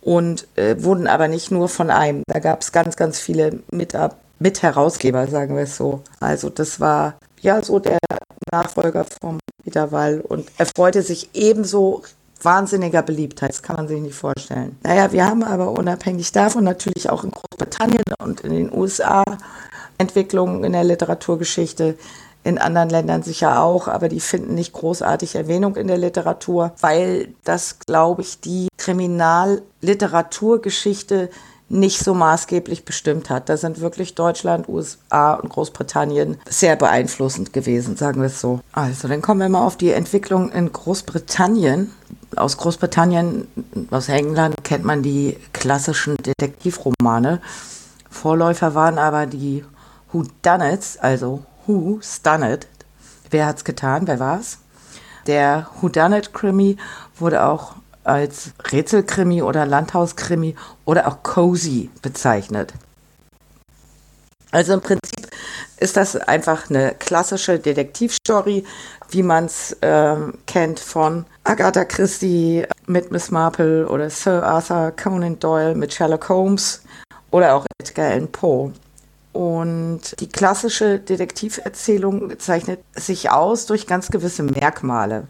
[0.00, 2.22] und äh, wurden aber nicht nur von einem.
[2.26, 6.02] Da gab es ganz, ganz viele Mitarbeiter Mitherausgeber, sagen wir es so.
[6.20, 7.98] Also das war ja so der
[8.52, 12.02] Nachfolger vom Peter Wall und er freute sich ebenso
[12.42, 14.78] wahnsinniger Beliebtheit, das kann man sich nicht vorstellen.
[14.82, 19.24] Naja, wir haben aber unabhängig davon natürlich auch in Großbritannien und in den USA
[19.98, 21.96] Entwicklungen in der Literaturgeschichte,
[22.44, 27.34] in anderen Ländern sicher auch, aber die finden nicht großartig Erwähnung in der Literatur, weil
[27.42, 31.30] das, glaube ich, die Kriminalliteraturgeschichte
[31.68, 33.48] nicht so maßgeblich bestimmt hat.
[33.48, 38.60] Da sind wirklich Deutschland, USA und Großbritannien sehr beeinflussend gewesen, sagen wir es so.
[38.72, 41.92] Also, dann kommen wir mal auf die Entwicklung in Großbritannien.
[42.36, 43.48] Aus Großbritannien,
[43.90, 47.40] aus England kennt man die klassischen Detektivromane.
[48.10, 49.64] Vorläufer waren aber die
[50.12, 52.68] Who Done It, also Who's Done It.
[53.30, 54.06] Wer hat's getan?
[54.06, 54.58] Wer war's?
[55.26, 56.76] Der Whodunit-Krimi
[57.18, 57.74] wurde auch
[58.06, 62.72] als Rätselkrimi oder Landhauskrimi oder auch Cozy bezeichnet.
[64.52, 65.28] Also im Prinzip
[65.78, 68.64] ist das einfach eine klassische Detektivstory,
[69.10, 70.16] wie man es äh,
[70.46, 76.82] kennt von Agatha Christie mit Miss Marple oder Sir Arthur Conan Doyle mit Sherlock Holmes
[77.30, 78.72] oder auch Edgar Allan Poe.
[79.32, 85.28] Und die klassische Detektiverzählung zeichnet sich aus durch ganz gewisse Merkmale.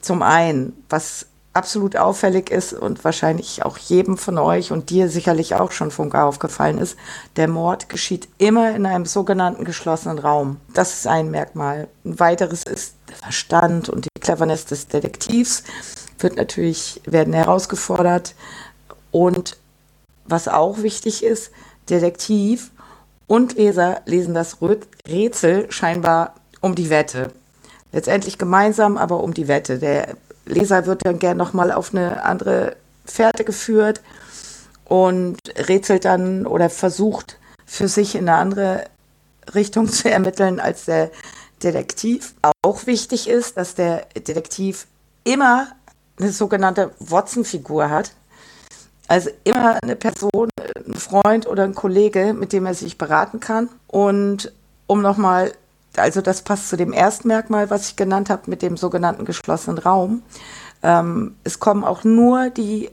[0.00, 5.54] Zum einen, was absolut auffällig ist und wahrscheinlich auch jedem von euch und dir sicherlich
[5.54, 6.96] auch schon gar aufgefallen ist,
[7.36, 10.58] der Mord geschieht immer in einem sogenannten geschlossenen Raum.
[10.74, 11.88] Das ist ein Merkmal.
[12.04, 15.64] Ein weiteres ist der Verstand und die Cleverness des Detektivs
[16.18, 18.34] wird natürlich, werden herausgefordert.
[19.10, 19.56] Und
[20.24, 21.50] was auch wichtig ist,
[21.88, 22.70] Detektiv
[23.26, 24.58] und Leser lesen das
[25.08, 27.32] Rätsel scheinbar um die Wette.
[27.90, 29.78] Letztendlich gemeinsam, aber um die Wette.
[29.78, 30.14] Der
[30.50, 34.00] Leser wird dann gern nochmal auf eine andere Fährte geführt
[34.84, 38.84] und rätselt dann oder versucht für sich in eine andere
[39.54, 41.10] Richtung zu ermitteln als der
[41.62, 42.34] Detektiv.
[42.62, 44.86] Auch wichtig ist, dass der Detektiv
[45.24, 45.68] immer
[46.18, 48.12] eine sogenannte Watson-Figur hat.
[49.08, 50.48] Also immer eine Person,
[50.86, 53.68] ein Freund oder ein Kollege, mit dem er sich beraten kann.
[53.88, 54.52] Und
[54.86, 55.52] um nochmal
[55.96, 59.78] also das passt zu dem ersten Merkmal, was ich genannt habe, mit dem sogenannten geschlossenen
[59.78, 60.22] Raum.
[60.82, 62.90] Ähm, es kommen auch nur die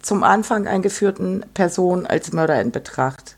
[0.00, 3.36] zum Anfang eingeführten Personen als Mörder in Betracht.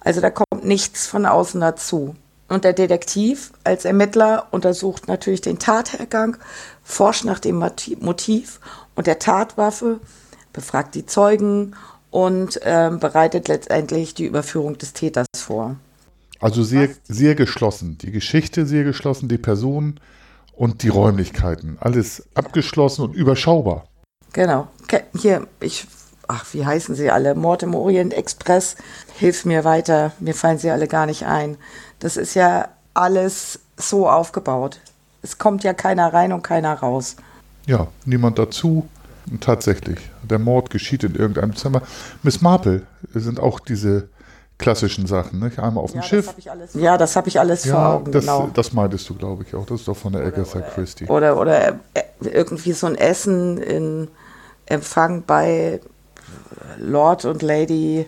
[0.00, 2.16] Also da kommt nichts von außen dazu.
[2.48, 6.36] Und der Detektiv als Ermittler untersucht natürlich den Tathergang,
[6.82, 7.62] forscht nach dem
[8.00, 8.58] Motiv
[8.96, 10.00] und der Tatwaffe,
[10.52, 11.76] befragt die Zeugen
[12.10, 15.76] und äh, bereitet letztendlich die Überführung des Täters vor.
[16.40, 17.98] Also sehr, sehr geschlossen.
[17.98, 20.00] Die Geschichte sehr geschlossen, die Personen
[20.52, 21.76] und die Räumlichkeiten.
[21.80, 23.84] Alles abgeschlossen und überschaubar.
[24.32, 24.68] Genau.
[25.16, 25.86] Hier, ich,
[26.28, 27.34] ach, wie heißen sie alle?
[27.34, 28.76] Mord im Orient Express.
[29.16, 30.12] Hilf mir weiter.
[30.18, 31.58] Mir fallen sie alle gar nicht ein.
[31.98, 34.80] Das ist ja alles so aufgebaut.
[35.22, 37.16] Es kommt ja keiner rein und keiner raus.
[37.66, 38.88] Ja, niemand dazu.
[39.30, 41.82] Und tatsächlich, der Mord geschieht in irgendeinem Zimmer.
[42.22, 44.08] Miss Marple sind auch diese
[44.60, 45.58] klassischen Sachen, nicht?
[45.58, 46.34] Einmal auf dem ja, Schiff.
[46.34, 48.12] Das ja, das habe ich alles ja, vor Augen.
[48.12, 48.50] Das, genau.
[48.54, 49.66] das meintest du, glaube ich, auch.
[49.66, 51.06] Das ist doch von der oder, Agatha oder, Christie.
[51.06, 54.08] Oder, oder äh, irgendwie so ein Essen in
[54.66, 55.80] Empfang bei
[56.78, 58.06] Lord und Lady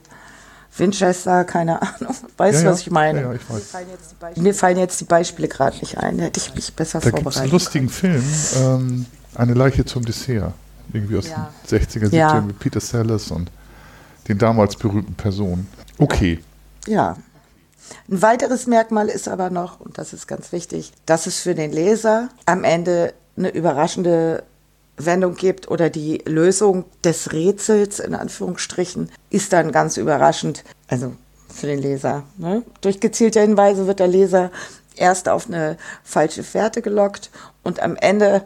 [0.76, 2.14] Winchester, keine Ahnung.
[2.36, 3.22] Weißt du, ja, was ich meine?
[3.22, 4.36] Ja, ich weiß.
[4.36, 6.18] Mir fallen jetzt die Beispiele gerade nicht ein.
[6.18, 7.26] Hätte ich mich besser da vorbereitet.
[7.26, 8.24] Da gibt einen lustigen Film,
[8.56, 10.54] ähm, Eine Leiche zum Dessert.
[10.92, 13.50] Irgendwie aus den 60er, 70er mit Peter Sellers und
[14.28, 15.66] den damals berühmten Personen.
[15.98, 16.40] Okay.
[16.86, 17.16] Ja.
[18.08, 21.72] Ein weiteres Merkmal ist aber noch, und das ist ganz wichtig, dass es für den
[21.72, 24.44] Leser am Ende eine überraschende
[24.96, 31.14] Wendung gibt oder die Lösung des Rätsels in Anführungsstrichen ist dann ganz überraschend, also
[31.48, 32.24] für den Leser.
[32.36, 32.62] Ne?
[32.80, 34.50] Durch gezielte Hinweise wird der Leser
[34.96, 37.30] erst auf eine falsche Fährte gelockt
[37.62, 38.44] und am Ende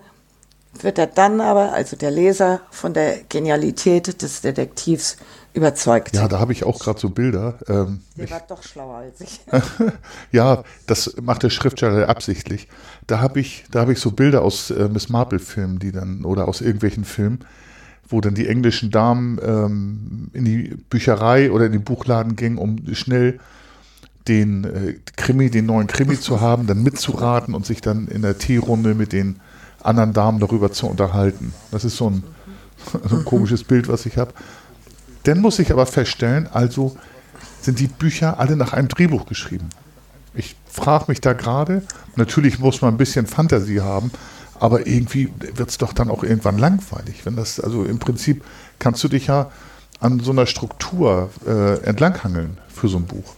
[0.85, 5.17] wird er dann aber, also der Leser, von der Genialität des Detektivs
[5.57, 6.15] überzeugt.
[6.15, 7.59] Ja, da habe ich auch gerade so Bilder.
[7.69, 9.41] Ähm, der war doch schlauer als ich.
[10.33, 12.69] ja, das macht der Schriftsteller absichtlich.
[13.07, 16.61] Da habe ich, da ich so Bilder aus äh, Miss Marple-Filmen, die dann, oder aus
[16.61, 17.41] irgendwelchen Filmen,
[18.09, 22.95] wo dann die englischen Damen ähm, in die Bücherei oder in den Buchladen gingen, um
[22.95, 23.41] schnell
[24.29, 28.39] den äh, Krimi, den neuen Krimi zu haben, dann mitzuraten und sich dann in der
[28.39, 29.41] Teerunde mit den
[29.87, 31.53] anderen Damen darüber zu unterhalten.
[31.71, 32.25] Das ist so ein,
[33.09, 34.33] so ein komisches Bild, was ich habe.
[35.25, 36.97] Dann muss ich aber feststellen, also
[37.61, 39.69] sind die Bücher alle nach einem Drehbuch geschrieben.
[40.35, 41.83] Ich frage mich da gerade,
[42.15, 44.11] natürlich muss man ein bisschen Fantasie haben,
[44.61, 47.25] aber irgendwie wird es doch dann auch irgendwann langweilig.
[47.25, 48.45] Wenn das, also im Prinzip
[48.79, 49.51] kannst du dich ja
[50.01, 53.35] an so einer Struktur äh, entlanghangeln für so ein Buch.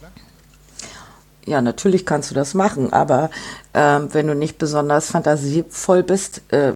[1.45, 3.29] Ja, natürlich kannst du das machen, aber
[3.73, 6.73] äh, wenn du nicht besonders fantasievoll bist, äh,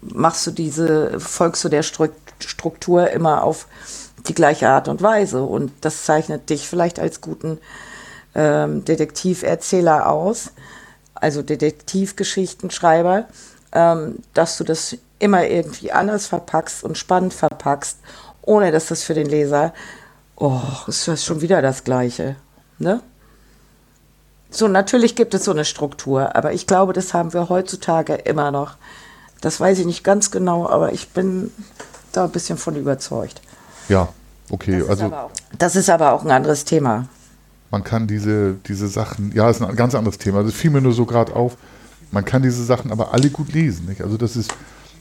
[0.00, 3.66] machst du diese, folgst du der Struktur immer auf
[4.26, 5.42] die gleiche Art und Weise.
[5.42, 7.58] Und das zeichnet dich vielleicht als guten
[8.34, 10.52] ähm, Detektiverzähler aus,
[11.14, 13.26] also Detektivgeschichtenschreiber,
[13.72, 17.98] ähm, dass du das immer irgendwie anders verpackst und spannend verpackst,
[18.42, 19.74] ohne dass das für den Leser,
[20.36, 22.36] oh, ist das schon wieder das Gleiche.
[22.78, 23.00] Ne?
[24.50, 28.50] So, natürlich gibt es so eine Struktur, aber ich glaube, das haben wir heutzutage immer
[28.50, 28.74] noch.
[29.40, 31.50] Das weiß ich nicht ganz genau, aber ich bin
[32.12, 33.40] da ein bisschen von überzeugt.
[33.88, 34.08] Ja,
[34.50, 34.80] okay.
[34.80, 37.08] Das also, ist auch, das ist aber auch ein anderes Thema.
[37.70, 40.42] Man kann diese, diese Sachen, ja, ist ein ganz anderes Thema.
[40.42, 41.56] Das fiel mir nur so gerade auf.
[42.10, 43.86] Man kann diese Sachen aber alle gut lesen.
[43.86, 44.02] Nicht?
[44.02, 44.52] Also das ist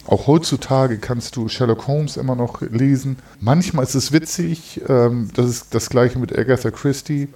[0.06, 3.18] auch heutzutage kannst du Sherlock Holmes immer noch lesen.
[3.40, 4.82] Manchmal ist es witzig.
[4.88, 7.28] Ähm, das ist das gleiche mit Agatha Christie.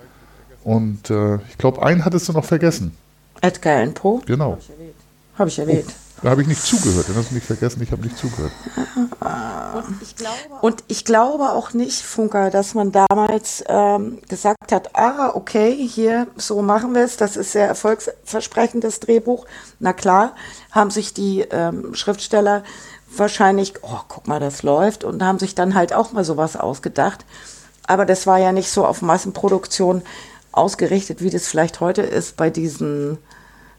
[0.63, 2.95] Und äh, ich glaube, einen hattest du noch vergessen.
[3.41, 4.21] Edgar Allan Poe?
[4.26, 4.58] Genau.
[5.38, 5.86] Habe ich erwähnt.
[5.88, 7.10] Oh, da habe ich nicht zugehört.
[7.10, 7.82] Den hast du nicht vergessen.
[7.84, 8.52] Ich habe nicht zugehört.
[8.93, 14.95] Und ich, glaube, Und ich glaube auch nicht, Funker, dass man damals ähm, gesagt hat,
[14.95, 17.17] ah, okay, hier, so machen wir es.
[17.17, 19.45] Das ist sehr erfolgsversprechendes Drehbuch.
[19.80, 20.36] Na klar,
[20.71, 22.63] haben sich die ähm, Schriftsteller
[23.17, 25.04] wahrscheinlich, oh, guck mal, das läuft.
[25.04, 27.26] Und haben sich dann halt auch mal sowas ausgedacht.
[27.86, 30.04] Aber das war ja nicht so auf Massenproduktion
[30.54, 33.18] ausgerichtet, wie das vielleicht heute ist bei diesen,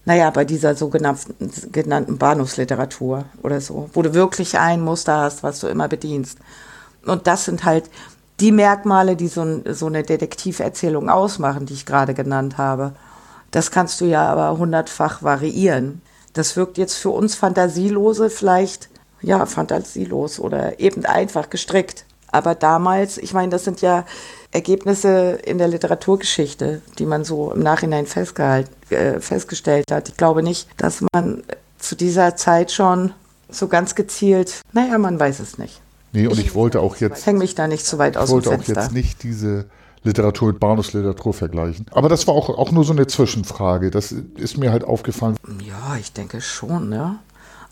[0.05, 5.61] naja, bei dieser sogenannten genannten Bahnhofsliteratur oder so, wo du wirklich ein Muster hast, was
[5.61, 6.39] du immer bedienst.
[7.07, 7.89] Und das sind halt
[8.41, 12.93] die Merkmale, die so, so eine Detektiverzählung ausmachen, die ich gerade genannt habe.
[13.51, 16.03] Das kannst du ja aber hundertfach variieren.
[16.33, 18.89] Das wirkt jetzt für uns Fantasielose vielleicht,
[19.23, 22.05] ja, fantasielos oder eben einfach gestrickt.
[22.33, 24.05] Aber damals, ich meine, das sind ja
[24.55, 30.09] Ergebnisse in der Literaturgeschichte, die man so im Nachhinein äh, festgestellt hat.
[30.09, 31.43] Ich glaube nicht, dass man
[31.79, 33.13] zu dieser Zeit schon
[33.51, 35.81] so ganz gezielt, naja, man weiß es nicht.
[36.13, 37.27] Nee, und ich, ich wollte auch jetzt.
[37.27, 38.29] Hänge mich da nicht zu weit aus.
[38.29, 39.67] Ich wollte auch jetzt nicht diese
[40.05, 41.87] Literatur mit Bahnhofsliteratur vergleichen.
[41.91, 43.91] Aber das war auch, auch nur so eine Zwischenfrage.
[43.91, 45.37] Das ist mir halt aufgefallen.
[45.67, 47.19] Ja, ich denke schon, ne?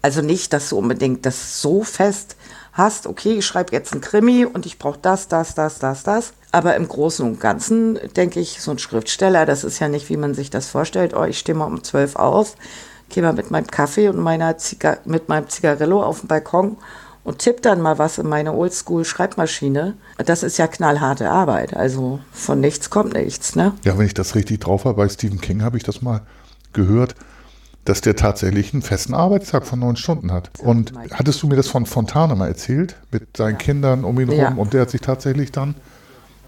[0.01, 2.37] Also nicht, dass du unbedingt das so fest
[2.72, 6.32] hast, okay, ich schreibe jetzt einen Krimi und ich brauche das, das, das, das, das.
[6.50, 10.16] Aber im Großen und Ganzen denke ich, so ein Schriftsteller, das ist ja nicht, wie
[10.16, 11.14] man sich das vorstellt.
[11.14, 12.56] Oh, ich stehe mal um zwölf auf,
[13.08, 16.76] gehe mal mit meinem Kaffee und meiner Ziga mit meinem Zigarillo auf den Balkon
[17.24, 19.94] und tippe dann mal was in meine Oldschool-Schreibmaschine.
[20.18, 21.76] Das ist ja knallharte Arbeit.
[21.76, 23.74] Also von nichts kommt nichts, ne?
[23.85, 26.22] Ja, wenn ich das richtig drauf habe, bei Stephen King habe ich das mal
[26.72, 27.14] gehört
[27.85, 30.51] dass der tatsächlich einen festen Arbeitstag von neun Stunden hat.
[30.61, 34.49] Und hattest du mir das von Fontane mal erzählt, mit seinen Kindern um ihn ja.
[34.49, 34.59] rum?
[34.59, 35.75] Und der hat sich tatsächlich dann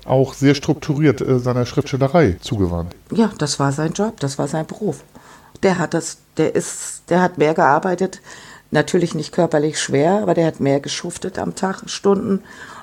[0.04, 2.94] auch sehr strukturiert äh, seiner Schriftstellerei zugewandt.
[3.10, 5.02] Ja, das war sein Job, das war sein Beruf.
[5.62, 8.20] Der hat das, der ist, der hat mehr gearbeitet,
[8.70, 12.42] natürlich nicht körperlich schwer, aber der hat mehr geschuftet am Tag, Stunden,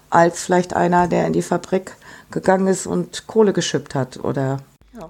[0.10, 1.96] als vielleicht einer, der in die Fabrik
[2.32, 4.58] gegangen ist und Kohle geschippt hat oder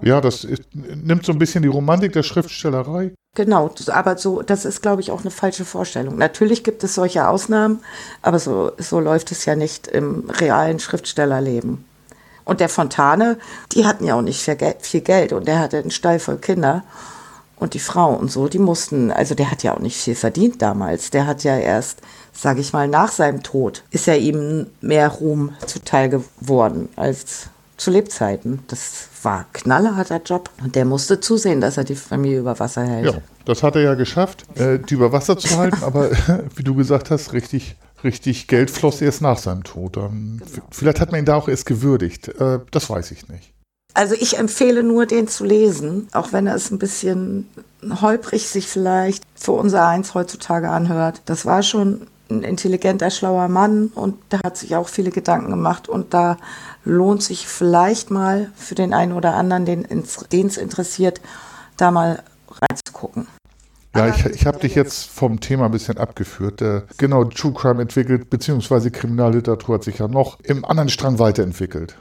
[0.01, 3.13] ja, das ist, nimmt so ein bisschen die Romantik der Schriftstellerei.
[3.35, 6.17] Genau, aber so, das ist, glaube ich, auch eine falsche Vorstellung.
[6.17, 7.79] Natürlich gibt es solche Ausnahmen,
[8.21, 11.85] aber so, so läuft es ja nicht im realen Schriftstellerleben.
[12.43, 13.37] Und der Fontane,
[13.71, 14.41] die hatten ja auch nicht
[14.81, 16.83] viel Geld und der hatte einen Stall voll Kinder.
[17.55, 20.61] Und die Frau und so, die mussten, also der hat ja auch nicht viel verdient
[20.63, 21.11] damals.
[21.11, 22.01] Der hat ja erst,
[22.33, 27.49] sage ich mal, nach seinem Tod ist ja ihm mehr Ruhm zuteil geworden als
[27.81, 28.59] zu Lebzeiten.
[28.67, 33.05] Das war knallharter Job und der musste zusehen, dass er die Familie über Wasser hält.
[33.07, 36.11] Ja, das hat er ja geschafft, äh, die über Wasser zu halten, aber
[36.55, 39.97] wie du gesagt hast, richtig, richtig Geld floss erst nach seinem Tod.
[39.97, 40.65] Ähm, genau.
[40.69, 42.27] Vielleicht hat man ihn da auch erst gewürdigt.
[42.27, 43.51] Äh, das weiß ich nicht.
[43.93, 47.49] Also ich empfehle nur, den zu lesen, auch wenn er es ein bisschen
[47.99, 51.23] holprig sich vielleicht für unser Eins heutzutage anhört.
[51.25, 55.89] Das war schon ein intelligenter, schlauer Mann und der hat sich auch viele Gedanken gemacht
[55.89, 56.37] und da
[56.83, 59.85] lohnt sich vielleicht mal für den einen oder anderen, den
[60.47, 61.21] es interessiert,
[61.77, 63.27] da mal reinzugucken.
[63.95, 66.61] Ja, ich, ich habe dich jetzt vom Thema ein bisschen abgeführt.
[66.61, 71.97] Äh, genau, True Crime entwickelt, beziehungsweise Kriminalliteratur hat sich ja noch im anderen Strang weiterentwickelt.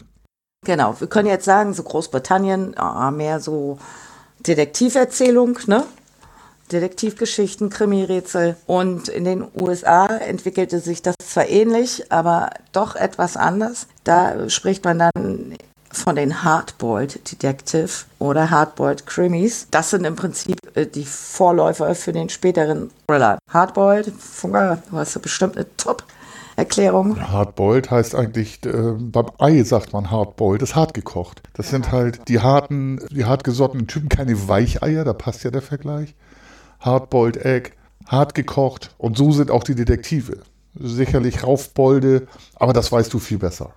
[0.65, 3.79] Genau, wir können jetzt sagen, so Großbritannien, äh, mehr so
[4.47, 5.85] Detektiverzählung, ne?
[6.73, 8.57] Detektivgeschichten, Krimirätsel.
[8.67, 13.87] Und in den USA entwickelte sich das zwar ähnlich, aber doch etwas anders.
[14.05, 15.57] Da spricht man dann
[15.93, 19.67] von den Hardboiled Detective oder Hardboiled Krimis.
[19.71, 23.39] Das sind im Prinzip äh, die Vorläufer für den späteren Thriller.
[23.49, 26.05] Hardboiled, Funker, du hast ja bestimmt eine Top.
[26.57, 27.19] Erklärung.
[27.19, 31.43] Hardboiled heißt eigentlich, äh, beim Ei sagt man Hardboiled, das ist hart gekocht.
[31.55, 36.15] Das sind halt die harten, die hartgesottenen Typen, keine Weicheier, da passt ja der Vergleich.
[36.81, 37.71] Hardboiled Egg,
[38.07, 40.39] hart gekocht und so sind auch die Detektive.
[40.75, 43.75] Sicherlich Raufbolde, aber das weißt du viel besser.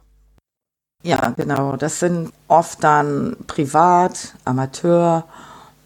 [1.03, 1.75] Ja, genau.
[1.75, 5.25] Das sind oft dann Privat, Amateur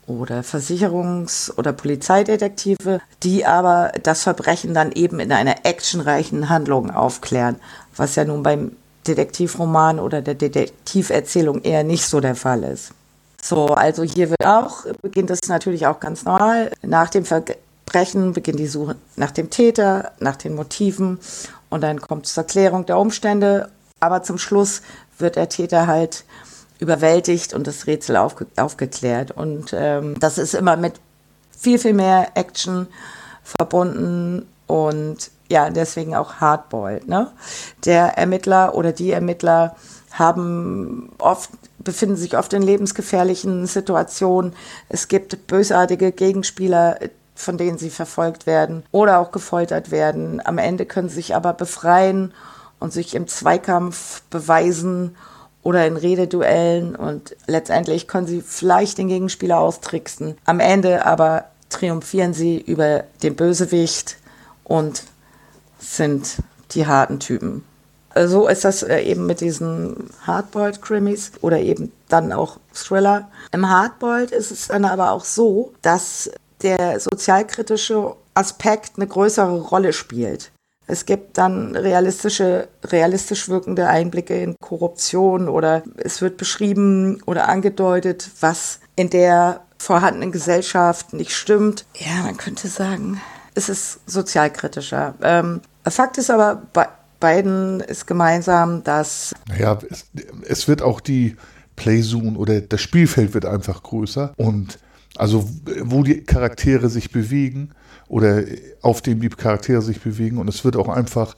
[0.06, 7.58] oder Versicherungs- oder Polizeidetektive, die aber das Verbrechen dann eben in einer actionreichen Handlung aufklären,
[7.96, 8.74] was ja nun beim
[9.08, 12.94] Detektivroman oder der Detektiverzählung eher nicht so der Fall ist.
[13.48, 16.70] So, also hier wird auch, beginnt es natürlich auch ganz normal.
[16.82, 21.18] Nach dem Verbrechen beginnt die Suche nach dem Täter, nach den Motiven
[21.70, 23.70] und dann kommt es zur Klärung der Umstände.
[24.02, 24.82] Aber zum Schluss
[25.18, 26.26] wird der Täter halt
[26.80, 29.32] überwältigt und das Rätsel aufge aufgeklärt.
[29.32, 31.00] Und ähm, das ist immer mit
[31.58, 32.88] viel, viel mehr Action
[33.46, 37.08] verbunden und ja, deswegen auch Hardboiled.
[37.08, 37.32] Ne?
[37.86, 39.76] Der Ermittler oder die Ermittler
[40.12, 44.54] haben oft befinden sich oft in lebensgefährlichen Situationen.
[44.90, 47.00] Es gibt bösartige Gegenspieler,
[47.34, 50.42] von denen sie verfolgt werden oder auch gefoltert werden.
[50.46, 52.34] Am Ende können sie sich aber befreien
[52.80, 55.16] und sich im Zweikampf beweisen
[55.64, 60.38] oder in Rededuellen und letztendlich können sie vielleicht den Gegenspieler austricksen.
[60.46, 64.18] Am Ende aber triumphieren sie über den Bösewicht
[64.64, 65.04] und
[65.80, 66.38] sind
[66.72, 67.64] die harten Typen.
[68.26, 73.30] So ist das äh, eben mit diesen Hardboiled-Krimis oder eben dann auch Thriller.
[73.52, 79.94] Im Hardboiled ist es dann aber auch so, dass der sozialkritische Aspekt eine größere Rolle
[79.94, 80.52] spielt.
[80.88, 88.30] Es gibt dann realistische, realistisch wirkende Einblicke in Korruption oder es wird beschrieben oder angedeutet,
[88.40, 91.86] was in der vorhandenen Gesellschaft nicht stimmt.
[91.94, 93.22] Ja, man könnte sagen,
[93.58, 95.16] es ist sozialkritischer.
[95.22, 96.88] Ähm, Fakt ist aber, bei
[97.20, 99.34] beiden ist gemeinsam, dass.
[99.48, 100.06] Naja, es,
[100.48, 101.36] es wird auch die
[101.76, 104.80] Playzone oder das Spielfeld wird einfach größer und
[105.16, 105.50] also
[105.82, 107.72] wo die Charaktere sich bewegen
[108.08, 108.44] oder
[108.82, 111.36] auf dem die Charaktere sich bewegen und es wird auch einfach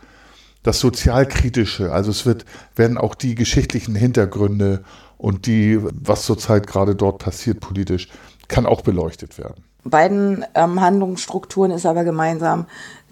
[0.63, 2.43] das Sozialkritische, also es wird,
[2.76, 4.84] werden auch die geschichtlichen Hintergründe
[5.17, 8.09] und die, was zurzeit gerade dort passiert politisch,
[8.49, 9.63] kann auch beleuchtet werden.
[9.84, 12.65] Beiden ähm, Handlungsstrukturen ist aber gemeinsam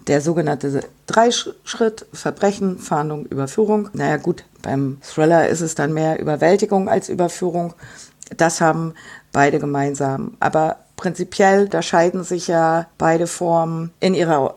[0.06, 3.90] der sogenannte Dreischritt Verbrechen, Fahndung, Überführung.
[3.92, 7.74] Naja gut, beim Thriller ist es dann mehr Überwältigung als Überführung.
[8.36, 8.94] Das haben
[9.32, 10.36] beide gemeinsam.
[10.40, 14.54] Aber prinzipiell unterscheiden sich ja beide Formen in ihrer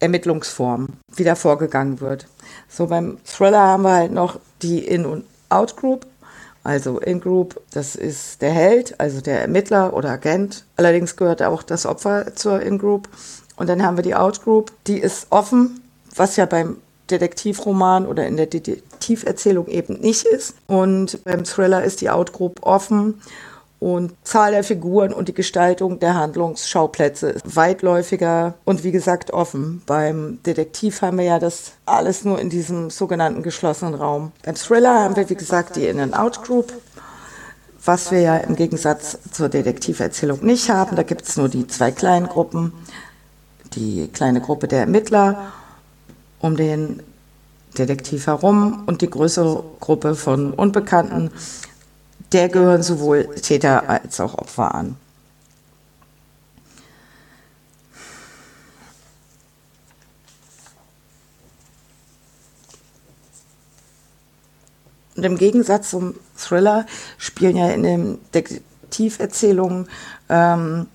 [0.00, 2.26] Ermittlungsform, wie da vorgegangen wird.
[2.68, 6.06] So beim Thriller haben wir halt noch die In- und Out-Group.
[6.64, 10.64] Also In-Group, das ist der Held, also der Ermittler oder Agent.
[10.76, 13.08] Allerdings gehört auch das Opfer zur In-Group.
[13.56, 15.80] Und dann haben wir die Out-Group, die ist offen,
[16.14, 16.76] was ja beim
[17.10, 20.54] Detektivroman oder in der Detektiverzählung eben nicht ist.
[20.66, 23.20] Und beim Thriller ist die Out-Group offen
[23.82, 29.82] und Zahl der Figuren und die Gestaltung der Handlungsschauplätze ist weitläufiger und wie gesagt offen.
[29.86, 34.30] Beim Detektiv haben wir ja das alles nur in diesem sogenannten geschlossenen Raum.
[34.44, 36.72] Beim Thriller haben wir wie gesagt die In-and-Out-Group,
[37.84, 40.94] was wir ja im Gegensatz zur Detektiverzählung nicht haben.
[40.94, 42.72] Da gibt es nur die zwei kleinen Gruppen.
[43.74, 45.52] Die kleine Gruppe der Ermittler
[46.38, 47.02] um den
[47.76, 51.32] Detektiv herum und die größere Gruppe von Unbekannten,
[52.32, 54.96] der gehören sowohl Täter als auch Opfer an.
[65.14, 66.86] Und im Gegensatz zum Thriller
[67.18, 69.88] spielen ja in den Detektiverzählungen
[70.28, 70.88] ähm,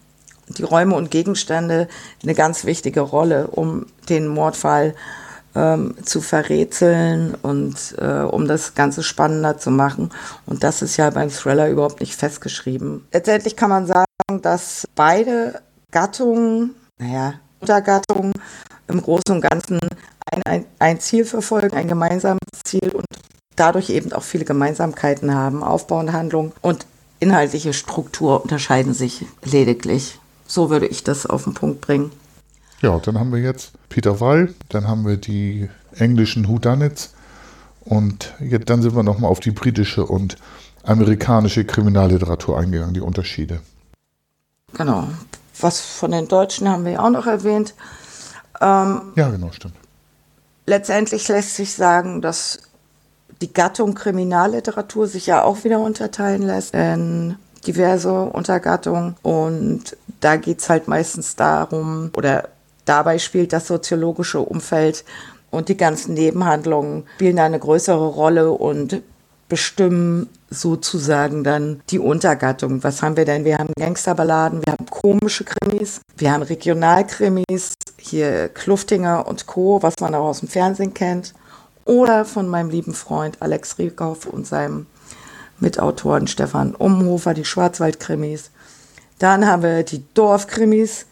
[0.49, 1.87] die Räume und Gegenstände
[2.23, 5.26] eine ganz wichtige Rolle, um den Mordfall zu
[5.57, 10.11] ähm, zu verrätseln und äh, um das Ganze spannender zu machen.
[10.45, 13.05] Und das ist ja beim Thriller überhaupt nicht festgeschrieben.
[13.11, 14.05] Letztendlich kann man sagen,
[14.41, 18.33] dass beide Gattungen, naja, Untergattungen
[18.87, 19.79] im Großen und Ganzen
[20.31, 23.05] ein, ein, ein Ziel verfolgen, ein gemeinsames Ziel und
[23.55, 25.63] dadurch eben auch viele Gemeinsamkeiten haben.
[25.63, 26.85] Aufbau und Handlung und
[27.19, 30.19] inhaltliche Struktur unterscheiden sich lediglich.
[30.45, 32.11] So würde ich das auf den Punkt bringen.
[32.81, 37.13] Ja, dann haben wir jetzt Peter Wall, dann haben wir die englischen Whodunits
[37.81, 40.37] und jetzt, dann sind wir nochmal auf die britische und
[40.83, 43.61] amerikanische Kriminalliteratur eingegangen, die Unterschiede.
[44.73, 45.07] Genau.
[45.59, 47.73] Was von den Deutschen haben wir auch noch erwähnt.
[48.61, 49.73] Ähm, ja, genau, stimmt.
[50.65, 52.59] Letztendlich lässt sich sagen, dass
[53.41, 59.15] die Gattung Kriminalliteratur sich ja auch wieder unterteilen lässt in diverse Untergattungen.
[59.23, 62.49] Und da geht es halt meistens darum, oder
[62.87, 65.03] Dabei spielt das soziologische Umfeld
[65.51, 69.01] und die ganzen Nebenhandlungen spielen eine größere Rolle und
[69.49, 72.81] bestimmen sozusagen dann die Untergattung.
[72.85, 73.43] Was haben wir denn?
[73.43, 79.95] Wir haben Gangsterballaden, wir haben komische Krimis, wir haben Regionalkrimis, hier Kluftinger und Co., was
[79.99, 81.33] man auch aus dem Fernsehen kennt.
[81.83, 84.85] Oder von meinem lieben Freund Alex Rieckhoff und seinem
[85.59, 88.51] Mitautoren Stefan Umhofer, die Schwarzwaldkrimis.
[89.19, 91.05] Dann haben wir die Dorfkrimis,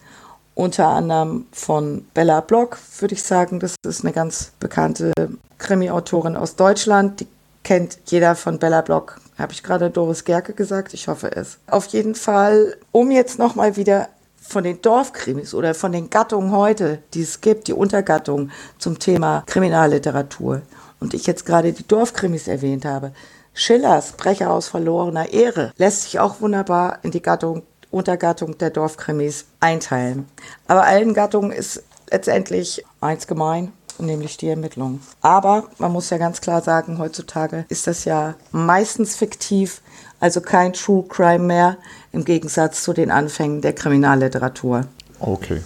[0.56, 3.60] unter anderem von Bella Block, würde ich sagen.
[3.60, 5.12] Das ist eine ganz bekannte
[5.58, 7.20] Krimi-Autorin aus Deutschland.
[7.20, 7.28] Die
[7.62, 9.20] kennt jeder von Bella Block.
[9.38, 10.94] Habe ich gerade Doris Gerke gesagt?
[10.94, 11.58] Ich hoffe es.
[11.66, 14.08] Auf jeden Fall, um jetzt nochmal wieder
[14.40, 19.42] von den Dorfkrimis oder von den Gattungen heute, die es gibt, die Untergattungen zum Thema
[19.46, 20.62] Kriminalliteratur.
[21.00, 23.12] Und ich jetzt gerade die Dorfkrimis erwähnt habe.
[23.52, 29.46] Schillers Brecher aus verlorener Ehre lässt sich auch wunderbar in die Gattung Untergattung der Dorfkrimis
[29.60, 30.26] einteilen.
[30.66, 35.00] Aber allen Gattungen ist letztendlich eins gemein, nämlich die Ermittlung.
[35.20, 39.80] Aber man muss ja ganz klar sagen, heutzutage ist das ja meistens fiktiv,
[40.20, 41.76] also kein True Crime mehr,
[42.12, 44.86] im Gegensatz zu den Anfängen der Kriminalliteratur.
[45.20, 45.62] Okay.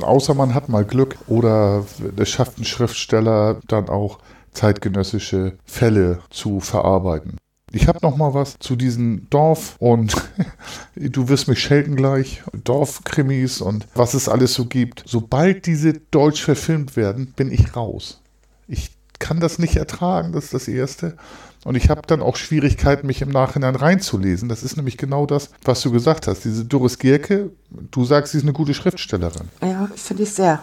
[0.00, 1.84] Außer man hat mal Glück oder
[2.16, 4.18] es schafft ein Schriftsteller dann auch
[4.52, 7.36] zeitgenössische Fälle zu verarbeiten.
[7.72, 10.14] Ich habe noch mal was zu diesen Dorf und
[10.96, 15.04] du wirst mich schelten gleich, Dorfkrimis und was es alles so gibt.
[15.06, 18.20] Sobald diese deutsch verfilmt werden, bin ich raus.
[18.66, 18.90] Ich
[19.20, 21.16] kann das nicht ertragen, das ist das Erste.
[21.62, 24.48] Und ich habe dann auch Schwierigkeiten, mich im Nachhinein reinzulesen.
[24.48, 26.44] Das ist nämlich genau das, was du gesagt hast.
[26.44, 27.50] Diese Doris Gierke,
[27.90, 29.48] du sagst, sie ist eine gute Schriftstellerin.
[29.60, 30.60] Ja, finde ich sehr.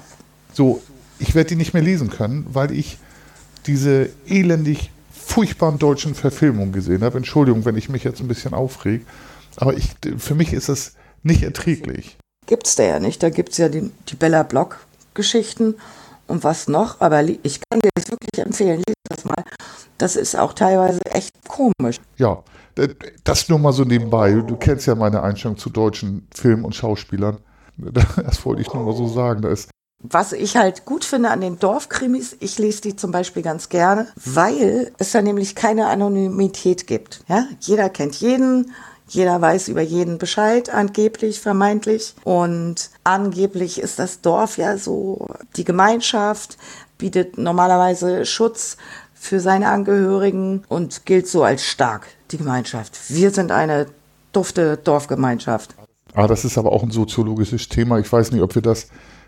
[0.54, 0.82] So,
[1.20, 2.98] ich werde die nicht mehr lesen können, weil ich
[3.68, 4.92] diese elendig
[5.28, 7.18] furchtbaren deutschen Verfilmungen gesehen habe.
[7.18, 9.06] Entschuldigung, wenn ich mich jetzt ein bisschen aufreg,
[9.58, 12.18] aber ich, für mich ist das nicht erträglich.
[12.46, 13.22] Gibt es da ja nicht.
[13.22, 15.76] Da gibt es ja die, die Bella Block-Geschichten
[16.28, 17.02] und was noch.
[17.02, 18.78] Aber ich kann dir das wirklich empfehlen.
[18.88, 19.44] Lies das mal.
[19.98, 22.00] Das ist auch teilweise echt komisch.
[22.16, 22.42] Ja,
[23.24, 24.32] das nur mal so nebenbei.
[24.32, 27.38] Du kennst ja meine Einstellung zu deutschen Filmen und Schauspielern.
[27.78, 29.44] Das wollte ich nur mal so sagen.
[29.44, 29.70] Da ist
[30.10, 34.08] was ich halt gut finde an den Dorfkrimis, ich lese die zum Beispiel ganz gerne,
[34.24, 37.24] weil es da nämlich keine Anonymität gibt.
[37.28, 37.46] Ja?
[37.60, 38.72] Jeder kennt jeden,
[39.08, 42.14] jeder weiß über jeden Bescheid, angeblich, vermeintlich.
[42.24, 46.58] Und angeblich ist das Dorf ja so, die Gemeinschaft
[46.98, 48.78] bietet normalerweise Schutz
[49.14, 52.98] für seine Angehörigen und gilt so als stark, die Gemeinschaft.
[53.10, 53.88] Wir sind eine
[54.32, 55.76] dufte Dorfgemeinschaft.
[56.14, 58.00] Ah, das ist aber auch ein soziologisches Thema.
[58.00, 58.88] Ich weiß nicht, ob wir das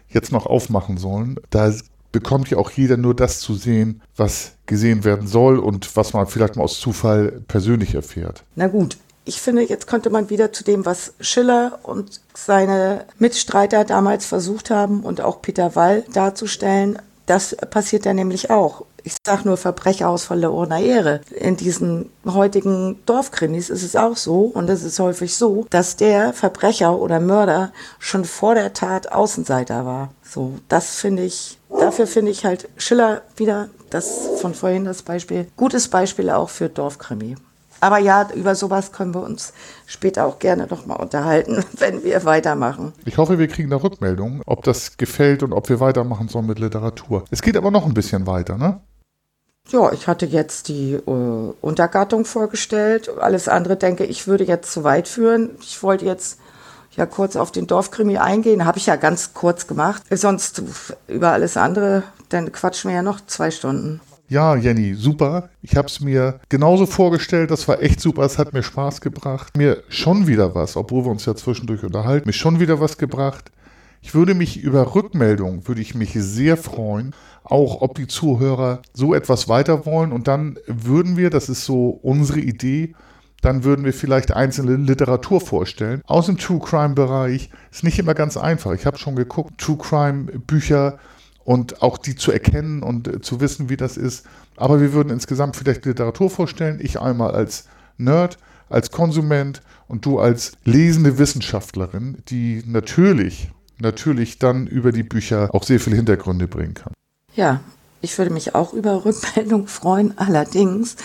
[0.09, 1.39] jetzt noch aufmachen sollen.
[1.49, 1.73] Da
[2.11, 6.27] bekommt ja auch jeder nur das zu sehen, was gesehen werden soll und was man
[6.27, 8.43] vielleicht mal aus Zufall persönlich erfährt.
[8.55, 13.85] Na gut, ich finde, jetzt könnte man wieder zu dem, was Schiller und seine Mitstreiter
[13.85, 16.99] damals versucht haben und auch Peter Wall darzustellen.
[17.27, 21.21] Das passiert ja nämlich auch ich sage nur Verbrecher aus verlorener Ehre.
[21.35, 26.33] In diesen heutigen Dorfkrimis ist es auch so, und es ist häufig so, dass der
[26.33, 30.09] Verbrecher oder Mörder schon vor der Tat Außenseiter war.
[30.23, 35.47] So, das finde ich, dafür finde ich halt Schiller wieder, das von vorhin das Beispiel,
[35.57, 37.35] gutes Beispiel auch für Dorfkrimi.
[37.81, 39.53] Aber ja, über sowas können wir uns
[39.85, 42.93] später auch gerne noch mal unterhalten, wenn wir weitermachen.
[43.05, 46.59] Ich hoffe, wir kriegen da Rückmeldungen, ob das gefällt und ob wir weitermachen sollen mit
[46.59, 47.23] Literatur.
[47.31, 48.81] Es geht aber noch ein bisschen weiter, ne?
[49.69, 53.09] Ja, ich hatte jetzt die äh, Untergattung vorgestellt.
[53.19, 55.51] Alles andere denke ich würde jetzt zu weit führen.
[55.61, 56.39] Ich wollte jetzt
[56.95, 58.65] ja kurz auf den Dorfkrimi eingehen.
[58.65, 60.03] Habe ich ja ganz kurz gemacht.
[60.09, 60.63] Sonst
[61.07, 64.01] über alles andere, dann quatschen wir ja noch zwei Stunden.
[64.27, 65.49] Ja, Jenny, super.
[65.61, 67.51] Ich habe es mir genauso vorgestellt.
[67.51, 68.23] Das war echt super.
[68.23, 69.55] Es hat mir Spaß gebracht.
[69.57, 73.51] Mir schon wieder was, obwohl wir uns ja zwischendurch unterhalten, mir schon wieder was gebracht.
[74.01, 77.13] Ich würde mich über Rückmeldungen, würde ich mich sehr freuen,
[77.49, 80.11] auch ob die Zuhörer so etwas weiter wollen.
[80.11, 82.93] Und dann würden wir, das ist so unsere Idee,
[83.41, 86.01] dann würden wir vielleicht einzelne Literatur vorstellen.
[86.05, 88.73] Aus dem True Crime Bereich ist nicht immer ganz einfach.
[88.73, 90.99] Ich habe schon geguckt, True Crime Bücher
[91.43, 94.25] und auch die zu erkennen und äh, zu wissen, wie das ist.
[94.57, 96.79] Aber wir würden insgesamt vielleicht Literatur vorstellen.
[96.81, 98.37] Ich einmal als Nerd,
[98.69, 105.63] als Konsument und du als lesende Wissenschaftlerin, die natürlich natürlich dann über die Bücher auch
[105.63, 106.93] sehr viele Hintergründe bringen kann.
[107.39, 107.61] Ja,
[108.01, 110.13] ich würde mich auch über Rückmeldung freuen.
[110.17, 110.97] Allerdings,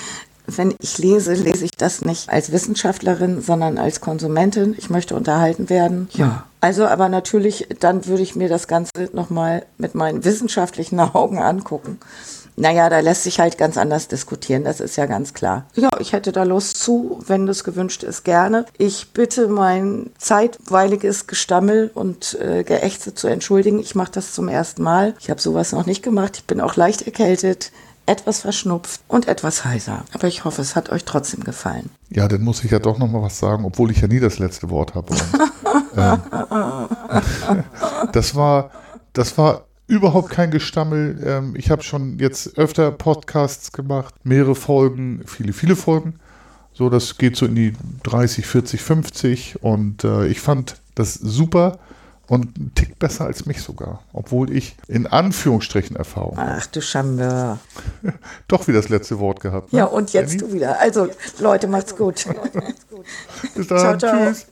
[0.48, 4.74] wenn ich lese, lese ich das nicht als Wissenschaftlerin, sondern als Konsumentin.
[4.76, 6.08] Ich möchte unterhalten werden.
[6.14, 6.44] Ja.
[6.60, 12.00] Also, aber natürlich, dann würde ich mir das Ganze nochmal mit meinen wissenschaftlichen Augen angucken.
[12.56, 15.66] Naja, da lässt sich halt ganz anders diskutieren, das ist ja ganz klar.
[15.74, 18.66] Ja, ich hätte da Lust zu, wenn das gewünscht ist, gerne.
[18.78, 23.78] Ich bitte mein zeitweiliges Gestammel und äh, Geächze zu entschuldigen.
[23.78, 25.14] Ich mache das zum ersten Mal.
[25.20, 26.36] Ich habe sowas noch nicht gemacht.
[26.36, 27.72] Ich bin auch leicht erkältet
[28.06, 30.04] etwas verschnupft und etwas heiser.
[30.12, 31.90] Aber ich hoffe, es hat euch trotzdem gefallen.
[32.10, 34.38] Ja, dann muss ich ja doch noch mal was sagen, obwohl ich ja nie das
[34.38, 35.10] letzte Wort habe.
[35.10, 35.22] Und,
[35.96, 36.16] äh,
[38.12, 38.70] das war,
[39.12, 41.22] das war überhaupt kein Gestammel.
[41.24, 46.14] Ähm, ich habe schon jetzt öfter Podcasts gemacht, mehrere Folgen, viele, viele Folgen.
[46.72, 47.72] So, das geht so in die
[48.02, 51.78] 30, 40, 50 und äh, ich fand das super
[52.26, 57.58] und ein Tick besser als mich sogar, obwohl ich in Anführungsstrichen Erfahrung Ach du Schambör.
[58.48, 59.72] Doch wieder das letzte Wort gehabt.
[59.72, 59.80] Ne?
[59.80, 60.44] Ja, und jetzt Jenny?
[60.44, 60.80] du wieder.
[60.80, 61.08] Also,
[61.38, 62.24] Leute, macht's gut.
[63.54, 63.78] Bis dann.
[63.78, 64.26] Ciao, ciao.
[64.26, 64.46] Tschüss.